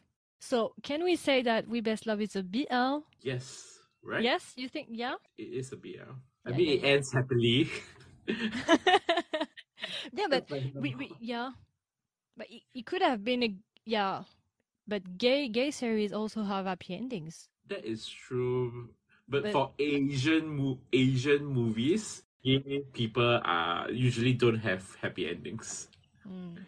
[0.45, 3.09] So can we say that We Best Love is a BL?
[3.25, 4.21] Yes, right?
[4.21, 5.17] Yes, you think yeah?
[5.41, 6.05] It is a BL.
[6.45, 6.93] I Yeah, mean, yeah, it yeah.
[7.01, 7.73] ends happily.
[10.13, 10.45] yeah, but
[10.77, 11.53] we, we yeah
[12.37, 13.51] but it, it could have been a
[13.85, 14.25] yeah
[14.89, 18.93] but gay gay series also have happy endings that is true.
[19.29, 25.89] But, But- for Asian mo- Asian movies, gay people are usually don't have happy endings.
[26.29, 26.61] Mm.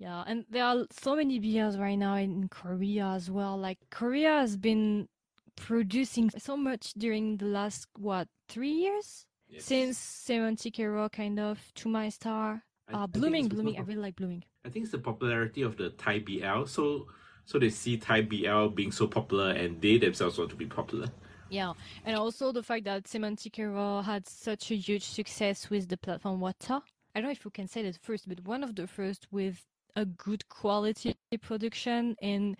[0.00, 3.58] Yeah, and there are so many BLs right now in Korea as well.
[3.58, 5.08] Like Korea has been
[5.56, 9.64] producing so much during the last what three years Yes.
[9.64, 12.62] since Seventy Hero kind of To My Star.
[12.90, 13.78] Uh, I Blueming, Blueming.
[13.78, 14.42] I really like Blueming.
[14.64, 16.64] I think it's the popularity of the Thai BL.
[16.64, 17.08] So
[17.44, 21.08] so they see Thai BL being so popular and they themselves want to be popular.
[21.50, 21.74] Yeah,
[22.06, 26.40] and also the fact that Semantic Error had such a huge success with the platform
[26.40, 26.80] Watcha.
[27.14, 29.66] I don't know if we can say that first, but one of the first with
[29.96, 32.56] a good quality production and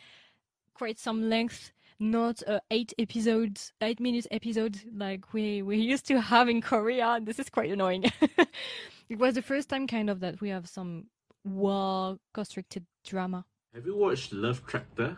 [0.75, 6.21] quite some length, not uh, eight episodes, eight minutes episodes like we we used to
[6.21, 7.21] have in Korea.
[7.23, 8.05] This is quite annoying.
[9.09, 11.07] it was the first time kind of that we have some
[11.45, 13.45] well constructed drama.
[13.75, 15.17] Have you watched Love Tractor?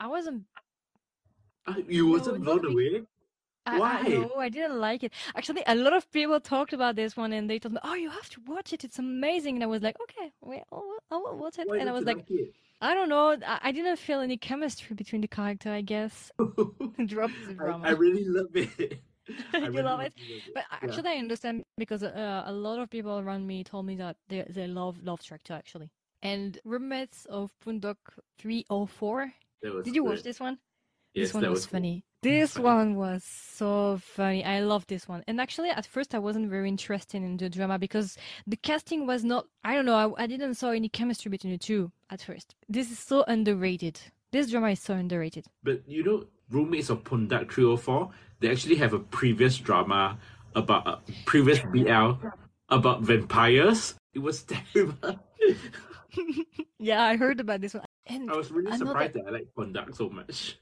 [0.00, 0.44] I wasn't
[1.66, 3.02] Uh, you wasn't not blown away?
[3.68, 3.98] I, Why?
[4.00, 5.12] I know, I didn't like it.
[5.36, 8.10] Actually, a lot of people talked about this one and they told me, "Oh, you
[8.10, 8.84] have to watch it.
[8.84, 11.92] It's amazing." And I was like, "Okay, wait, I'll, I'll watch it." Why and I
[11.92, 12.24] was you like,
[12.80, 13.36] "I don't know.
[13.46, 15.70] I, I didn't feel any chemistry between the character.
[15.70, 16.32] I guess."
[17.06, 17.84] Drop the drama.
[17.84, 19.02] I, I really love it.
[19.54, 20.76] I you really love it, really love but Yeah.
[20.88, 24.44] actually, I understand because uh, a lot of people around me told me that they
[24.48, 25.90] they love Love Tractor actually.
[26.22, 27.96] And roommates of Poongduck
[28.38, 29.32] three or four.
[29.84, 30.58] Did you watch this one?
[31.14, 31.72] Yes, this one was, good.
[31.72, 32.04] funny.
[32.20, 34.44] This one was so funny.
[34.44, 35.22] I love this one.
[35.28, 39.22] And actually, at first, I wasn't very interested in the drama because the casting was
[39.22, 39.46] not.
[39.62, 40.14] I don't know.
[40.16, 42.56] I, I didn't saw any chemistry between the two at first.
[42.68, 44.00] This is so underrated.
[44.32, 45.46] This drama is so underrated.
[45.62, 48.10] But you know, roommates of Poongduck 304,
[48.40, 50.18] they actually have a previous drama
[50.56, 52.26] about a previous BL
[52.68, 53.94] about vampires.
[54.12, 54.42] It was
[54.74, 55.20] terrible.
[56.80, 57.84] Yeah, I heard about this one.
[58.06, 60.58] And I was really surprised that I like Poongduck so much.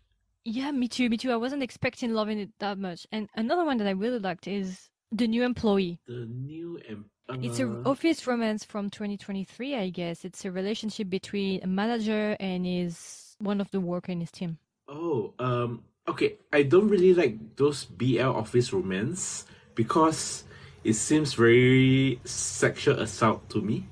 [0.47, 1.11] Yeah, me too.
[1.11, 1.33] Me too.
[1.33, 3.07] I wasn't expecting loving it that much.
[3.11, 5.99] And another one that I really liked is the new employee.
[6.07, 7.11] The new em-
[7.43, 10.25] It's an uh, office romance from 2023, I guess.
[10.25, 14.59] It's a relationship between a manager and his one of the worker in his team.
[14.89, 16.37] Oh, um, okay.
[16.53, 20.45] I don't really like those BL office romance because
[20.85, 23.89] it seems very sexual assault to me.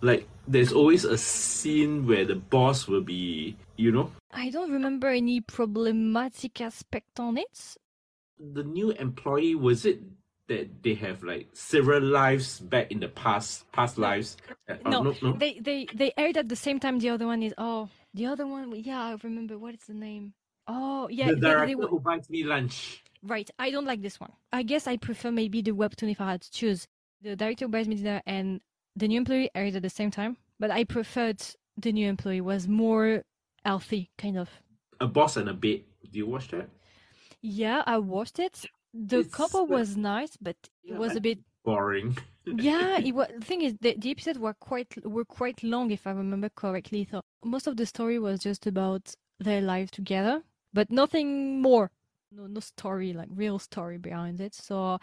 [0.00, 5.08] Like, there's always a scene where the boss will be, you know, I don't remember
[5.08, 7.76] any problematic aspect on it.
[8.38, 9.54] the new employee.
[9.54, 10.00] Was it
[10.48, 14.36] that they have like several lives back in the past, past lives?
[14.68, 15.32] Oh, No, no, no.
[15.32, 16.98] They they they aired at the same time.
[16.98, 18.72] The other one is oh, the other one.
[18.76, 19.58] Yeah, I remember.
[19.58, 20.34] What is the name?
[20.66, 21.28] Oh, yeah.
[21.30, 23.02] the director they were- who buys me lunch.
[23.22, 23.50] Right.
[23.58, 24.32] I don't like this one.
[24.52, 26.86] I guess I prefer maybe the webtoon if I had to choose.
[27.22, 28.60] The director buys me dinner and
[28.94, 30.36] the new employee aired at the same time.
[30.60, 31.42] But I preferred
[31.76, 33.24] the new employee was more
[33.68, 34.48] healthy, kind of.
[35.00, 35.84] A Boss and a Babe.
[36.10, 36.68] Do you watch that?
[37.42, 38.64] Yeah, I watched it.
[38.94, 40.56] The It's was nice, but
[40.86, 41.38] it Yeah, was a bit.
[41.64, 42.16] Boring.
[42.50, 43.28] Yeah, it was.
[43.38, 47.06] The thing is, the, the episodes were quite were quite long, if I remember correctly.
[47.10, 50.42] So most of the story was just about their life together,
[50.72, 51.90] but nothing more.
[52.32, 54.54] No, no story like real story behind it.
[54.54, 54.98] So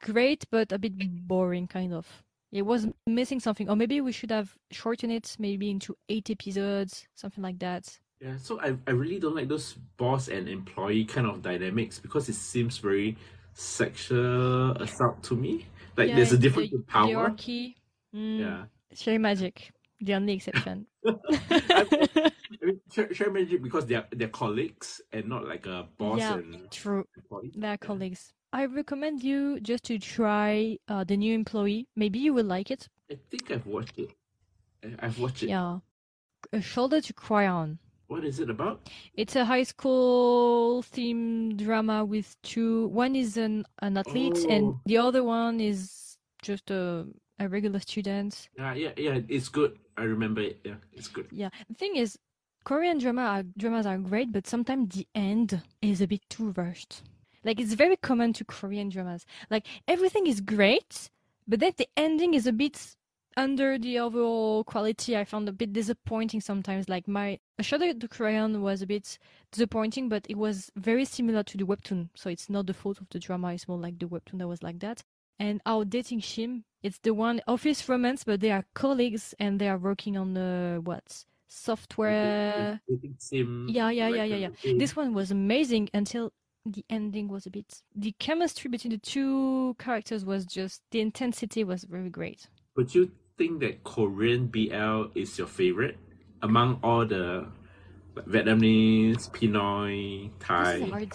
[0.00, 0.94] great, but a bit
[1.28, 2.24] boring, kind of.
[2.52, 7.06] It was missing something, or maybe we should have shortened it, maybe into eight episodes,
[7.14, 7.98] something like that.
[8.20, 12.28] Yeah, so I, I really don't like those boss and employee kind of dynamics because
[12.28, 13.16] it seems very
[13.52, 15.66] sexual assault to me.
[15.96, 17.06] Like Yeah, there's a difference in power.
[17.06, 17.76] hierarchy.
[18.14, 18.64] Mm, Yeah.
[18.94, 19.70] Cherry Magic,
[20.00, 20.86] the only exception.
[21.06, 21.84] I
[22.62, 26.34] mean, share, share magic because they're they're colleagues and not like a boss Yeah.
[26.34, 27.04] and True.
[27.16, 27.52] employee.
[27.54, 27.76] They're Yeah.
[27.76, 28.32] colleagues.
[28.56, 31.88] I recommend you just to try uh, the new employee.
[31.94, 32.88] Maybe you will like it.
[33.10, 34.10] I think I've watched it.
[35.00, 35.50] I've watched it.
[35.50, 35.80] Yeah.
[36.54, 37.78] A shoulder to cry on.
[38.06, 38.88] What is it about?
[39.12, 42.86] It's a high school theme drama with two.
[42.88, 44.80] One is an, an athlete, and Oh.
[44.86, 47.06] the other one is just a,
[47.38, 48.48] a regular student.
[48.56, 49.20] Yeah, yeah, yeah.
[49.28, 49.78] It's good.
[49.98, 50.60] I remember it.
[50.64, 51.26] Yeah, it's good.
[51.30, 51.50] Yeah.
[51.68, 52.18] The thing is,
[52.64, 57.02] Korean drama are, dramas are great, but sometimes the end is a bit too rushed.
[57.46, 59.24] Like it's very common to Korean dramas.
[59.50, 61.08] Like everything is great,
[61.46, 62.96] but then the ending is a bit
[63.36, 65.16] under the overall quality.
[65.16, 66.88] I found a bit disappointing sometimes.
[66.88, 69.16] Like my Shadow the Korean was a bit
[69.52, 72.08] disappointing, but it was very similar to the webtoon.
[72.16, 73.54] So it's not the fault of the drama.
[73.54, 75.04] It's more like the webtoon that was like that.
[75.38, 79.68] And our Dating Sim, it's the one office romance, but they are colleagues and they
[79.68, 82.80] are working on the what software.
[82.88, 83.66] Dating sim.
[83.68, 84.72] Yeah, yeah, yeah, yeah, yeah.
[84.78, 86.32] This one was amazing until
[86.72, 87.82] the ending was a bit.
[87.94, 92.48] The chemistry between the two characters was just the intensity was very great.
[92.76, 95.98] Would you think that Korean BL is your favorite
[96.42, 97.48] among all the
[98.14, 101.08] Vietnamese, Pinoy, Thai?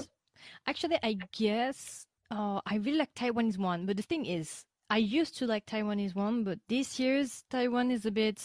[0.67, 5.37] Actually, I guess Oh, I really like Taiwanese one, but the thing is, I used
[5.39, 8.41] to like Taiwanese one, but this year's Taiwan is a bit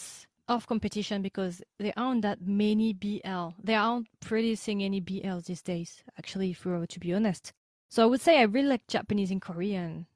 [0.47, 3.49] off competition because there aren't that many BL.
[3.63, 7.53] They aren't producing any BLs these days, actually, if we were to be honest.
[7.89, 10.07] So I would say I really like Japanese and Korean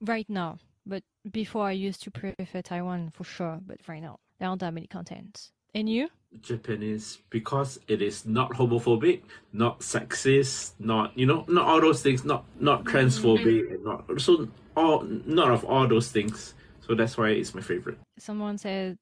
[0.00, 4.48] right now, but before I used to prefer Taiwan for sure, but right now there
[4.48, 5.52] aren't that many contents.
[5.74, 6.08] And you?
[6.40, 9.22] Japanese because it is not homophobic,
[9.52, 12.96] not sexist, not you know, not all those things, not not mm-hmm.
[12.96, 16.54] transphobic, and not so all none of all those things.
[16.86, 17.98] So that's why it's my favorite.
[18.18, 18.96] Someone said,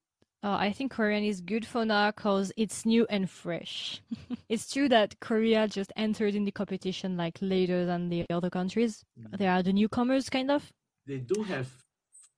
[0.45, 4.01] oh, I think Korean is good for now because it's new and fresh.
[4.49, 9.03] it's true that Korea just entered in the competition like later than the other countries.
[9.19, 9.37] Mm.
[9.39, 10.71] They are the newcomers, kind of.
[11.07, 11.67] They do have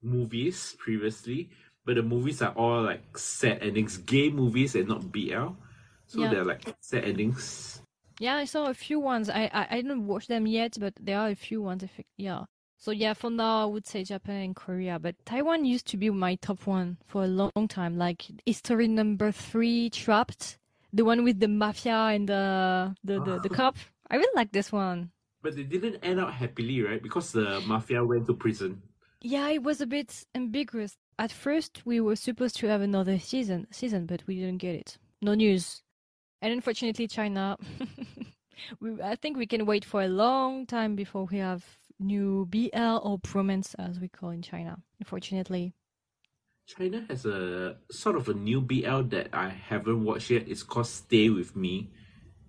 [0.02, 1.50] movies previously,
[1.86, 5.52] but the movies are all like sad endings, gay movies, and not BL.
[6.08, 6.30] So Yeah.
[6.32, 7.82] they're like sad endings.
[8.20, 9.30] Yeah, I saw a few ones.
[9.30, 11.84] I, I, I didn't watch them yet, but there are a few ones.
[11.84, 12.46] If it, yeah.
[12.78, 16.10] So yeah, for now I would say Japan and Korea, but Taiwan used to be
[16.12, 17.98] my top one for a long time.
[17.98, 20.58] Like history number three, Trapped,
[20.94, 23.56] the one with the mafia and the the the, the ah.
[23.56, 23.78] cop.
[24.10, 25.12] I really like this one.
[25.42, 27.02] But they didn't end up happily, right?
[27.02, 28.82] Because the mafia went to prison.
[29.22, 30.98] Yeah, it was a bit ambiguous.
[31.20, 34.98] At first, we were supposed to have another season, season, but we didn't get it.
[35.22, 35.82] No news.
[36.42, 37.58] And unfortunately, China.
[38.80, 41.66] we, I think we can wait for a long time before we have
[42.00, 44.78] new BL or bromance, as we call in China.
[45.00, 45.74] Unfortunately.
[46.66, 50.48] China has a sort of a new BL that I haven't watched yet.
[50.48, 51.90] It's called Stay With Me.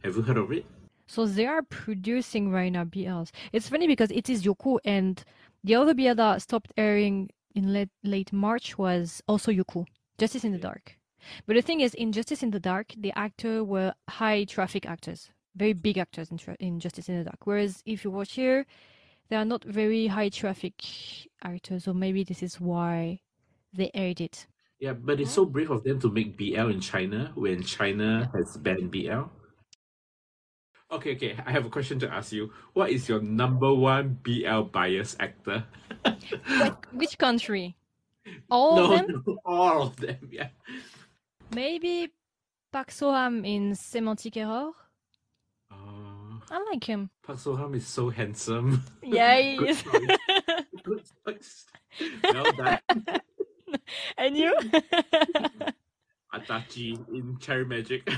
[0.02, 0.66] Have you heard of it?
[1.06, 3.30] So they are producing right now BLs.
[3.52, 5.22] It's funny because it is Youku, and
[5.64, 9.86] the other BL that stopped airing in late, late March was also Youku,
[10.18, 10.98] Justice in the Dark.
[11.46, 15.30] But the thing is, in Justice in the Dark, the actors were high traffic actors,
[15.56, 17.46] very big actors in, tra- in Justice in the Dark.
[17.46, 18.66] Whereas if you watch here,
[19.28, 20.74] they are not very high traffic
[21.42, 23.20] actors, so maybe this is why
[23.72, 24.46] they aired it.
[24.80, 28.56] Yeah, but it's so brave of them to make BL in China when China has
[28.56, 29.26] banned BL.
[30.90, 32.50] Okay, okay, I have a question to ask you.
[32.72, 35.64] What is your number one BL bias actor?
[36.02, 37.76] What, which country?
[38.50, 39.22] All of them?
[39.26, 40.48] no, all of them, yeah.
[41.54, 42.12] Maybe
[42.70, 44.72] Park Seo-ham in Semantic Error?
[46.50, 47.10] I like him.
[47.22, 48.82] Park Seo-ham is so handsome.
[49.02, 49.82] Yeah, he Good is.
[49.82, 50.16] choice.
[50.82, 51.66] Good choice.
[52.24, 52.78] Well done.
[54.18, 54.56] and you?
[56.34, 58.08] Adachi in Cherry Magic.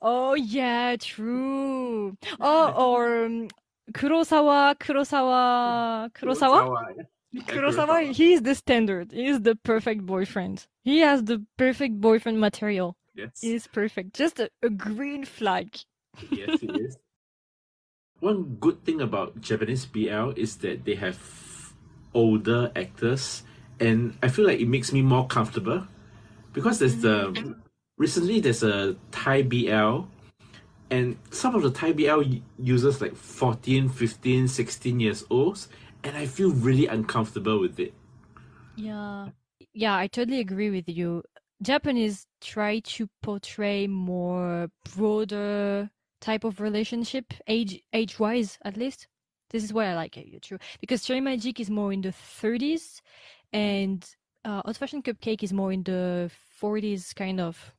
[0.00, 2.16] oh yeah, true.
[2.40, 3.48] Oh, or um,
[3.92, 6.94] Kurosawa, Kurosawa, Kurosawa.
[7.32, 7.42] yeah.
[7.42, 9.12] Kurosawa, he is the standard.
[9.12, 10.66] He is the perfect boyfriend.
[10.84, 12.96] He has the perfect boyfriend material.
[13.16, 13.40] Yes.
[13.40, 14.14] He is perfect.
[14.14, 15.76] Just a, a green flag.
[16.30, 16.96] yes, it is.
[18.20, 21.18] One good thing about Japanese BL is that they have
[22.14, 23.42] older actors,
[23.78, 25.86] and I feel like it makes me more comfortable
[26.52, 27.52] because there's the mm-hmm.
[27.98, 30.08] recently there's a Thai BL,
[30.90, 35.68] and some of the Thai BL u- users like 14, 15, 16 years olds,
[36.02, 37.92] and I feel really uncomfortable with it.
[38.76, 39.28] Yeah.
[39.74, 41.22] Yeah, I totally agree with you.
[41.62, 45.90] Japanese try to portray more broader
[46.20, 49.08] type of relationship, age age wise at least.
[49.50, 50.58] This is why I like it, true.
[50.80, 53.00] Because Cherry Magic is more in the 30s
[53.52, 54.04] and
[54.44, 57.74] uh, Old Fashioned Cupcake is more in the 40s, kind of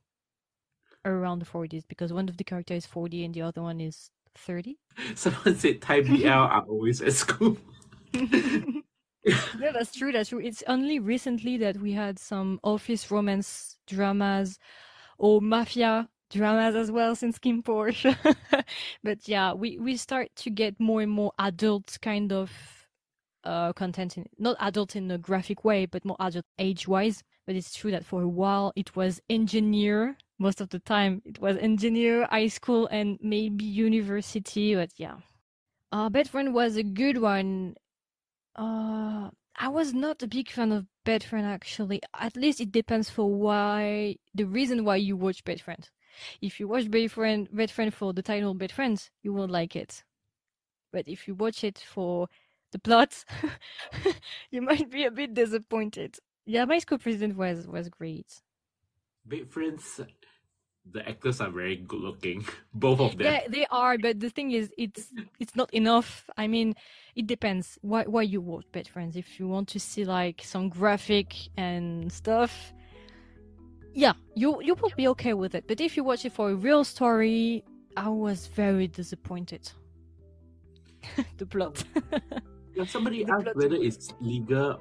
[1.04, 4.10] around the 40s, because one of the characters is 40 and the other one is
[4.34, 4.76] 30.
[5.14, 7.56] Someone said Thai BL are always at school.
[8.12, 10.12] yeah, that's true.
[10.12, 10.40] That's true.
[10.40, 14.58] It's only recently that we had some office romance dramas
[15.18, 18.16] or mafia dramas as well since KinnPorsche.
[19.02, 22.50] but yeah, we, we start to get more and more adult kind of
[23.44, 27.22] uh, content in not adult in a graphic way, but more adult age wise.
[27.46, 30.16] But it's true that for a while it was engineer.
[30.38, 34.74] Most of the time it was engineer, high school, and maybe university.
[34.74, 35.16] But yeah,
[35.92, 37.74] uh, Bedfriend was a good one.
[38.54, 42.00] Uh, I was not a big fan of Bedfriend actually.
[42.14, 45.88] At least it depends for why the reason why you watch Bedfriend.
[46.40, 50.04] If you watch Bedfriend, Bedfriend for the title Bedfriends, you won't like it.
[50.92, 52.28] But if you watch it for
[52.72, 53.24] the plot,
[54.50, 56.18] you might be a bit disappointed.
[56.46, 58.40] Yeah, my school president was was great.
[59.26, 60.00] Big friends,
[60.90, 62.46] the actors are very good looking.
[62.74, 63.26] Both of them.
[63.26, 66.24] Yeah, they are, but the thing is, it's it's not enough.
[66.36, 66.74] I mean,
[67.14, 69.16] it depends why why you watch Bad Friends.
[69.16, 72.72] If you want to see like some graphic and stuff,
[73.94, 75.66] yeah, you you will be okay with it.
[75.66, 77.64] But if you watch it for a real story,
[77.96, 79.70] I was very disappointed.
[81.36, 81.84] the plot.
[82.78, 84.78] Yeah, somebody The asked plot whether it's legal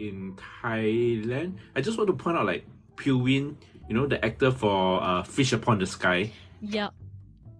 [0.00, 1.62] in Thailand.
[1.76, 2.66] I just want to point out, like
[2.96, 3.54] Phuwin,
[3.88, 6.32] you know, the actor for uh, Fish Upon the Sky.
[6.60, 6.88] Yeah.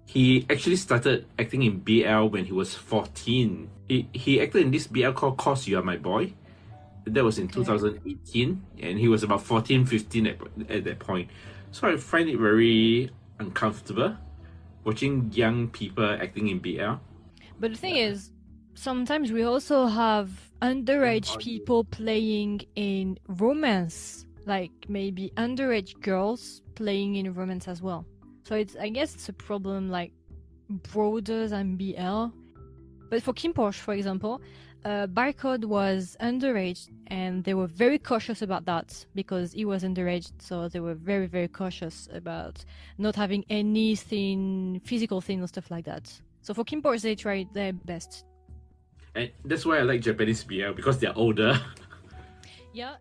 [0.07, 3.70] He actually started acting in BL when he was 14.
[3.87, 6.35] He, he acted in this BL called Cause You Are My Boy.
[7.07, 7.55] That was in Okay.
[7.55, 10.37] 2018, and he was about 14, 15 at,
[10.69, 11.31] at that point.
[11.73, 14.17] So I find it very uncomfortable
[14.85, 16.95] watching young people acting in BL.
[17.59, 18.31] But the thing is,
[18.75, 20.31] sometimes we also have
[20.63, 28.07] underage people playing in romance, like maybe underage girls playing in romance as well.
[28.45, 30.13] So it's, I guess, it's a problem like
[30.69, 32.27] broader than BL.
[33.11, 34.41] But for KinnPorsche, for example,
[34.85, 40.31] uh, Barcode was underage, and they were very cautious about that because he was underage.
[40.39, 42.64] So they were very, very cautious about
[42.99, 46.11] not having anything physical thing or stuff like that.
[46.43, 48.24] So for Kinn they tried their best.
[49.14, 51.61] And that's why I like Japanese BL because they're older.
[52.72, 52.97] Yeah.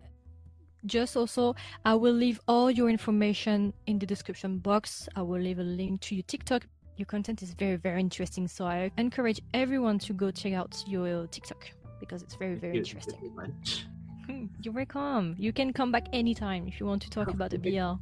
[0.85, 1.55] Just also,
[1.85, 5.07] I will leave all your information in the description box.
[5.15, 6.65] I will leave a link to your TikTok.
[6.99, 8.45] Your content is very, very interesting.
[8.49, 11.65] So I encourage everyone to go check out your TikTok
[12.01, 13.33] because it's very, very you interesting.
[13.33, 13.85] much.
[14.25, 15.33] Hmm, You're welcome.
[15.39, 17.57] You can come back anytime if you want to talk about the.
[17.57, 17.93] BL.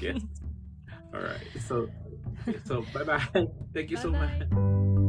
[0.00, 0.22] Yes.
[1.14, 1.46] All right.
[1.68, 1.90] So,
[2.64, 3.22] so bye bye.
[3.74, 5.01] Thank you so much.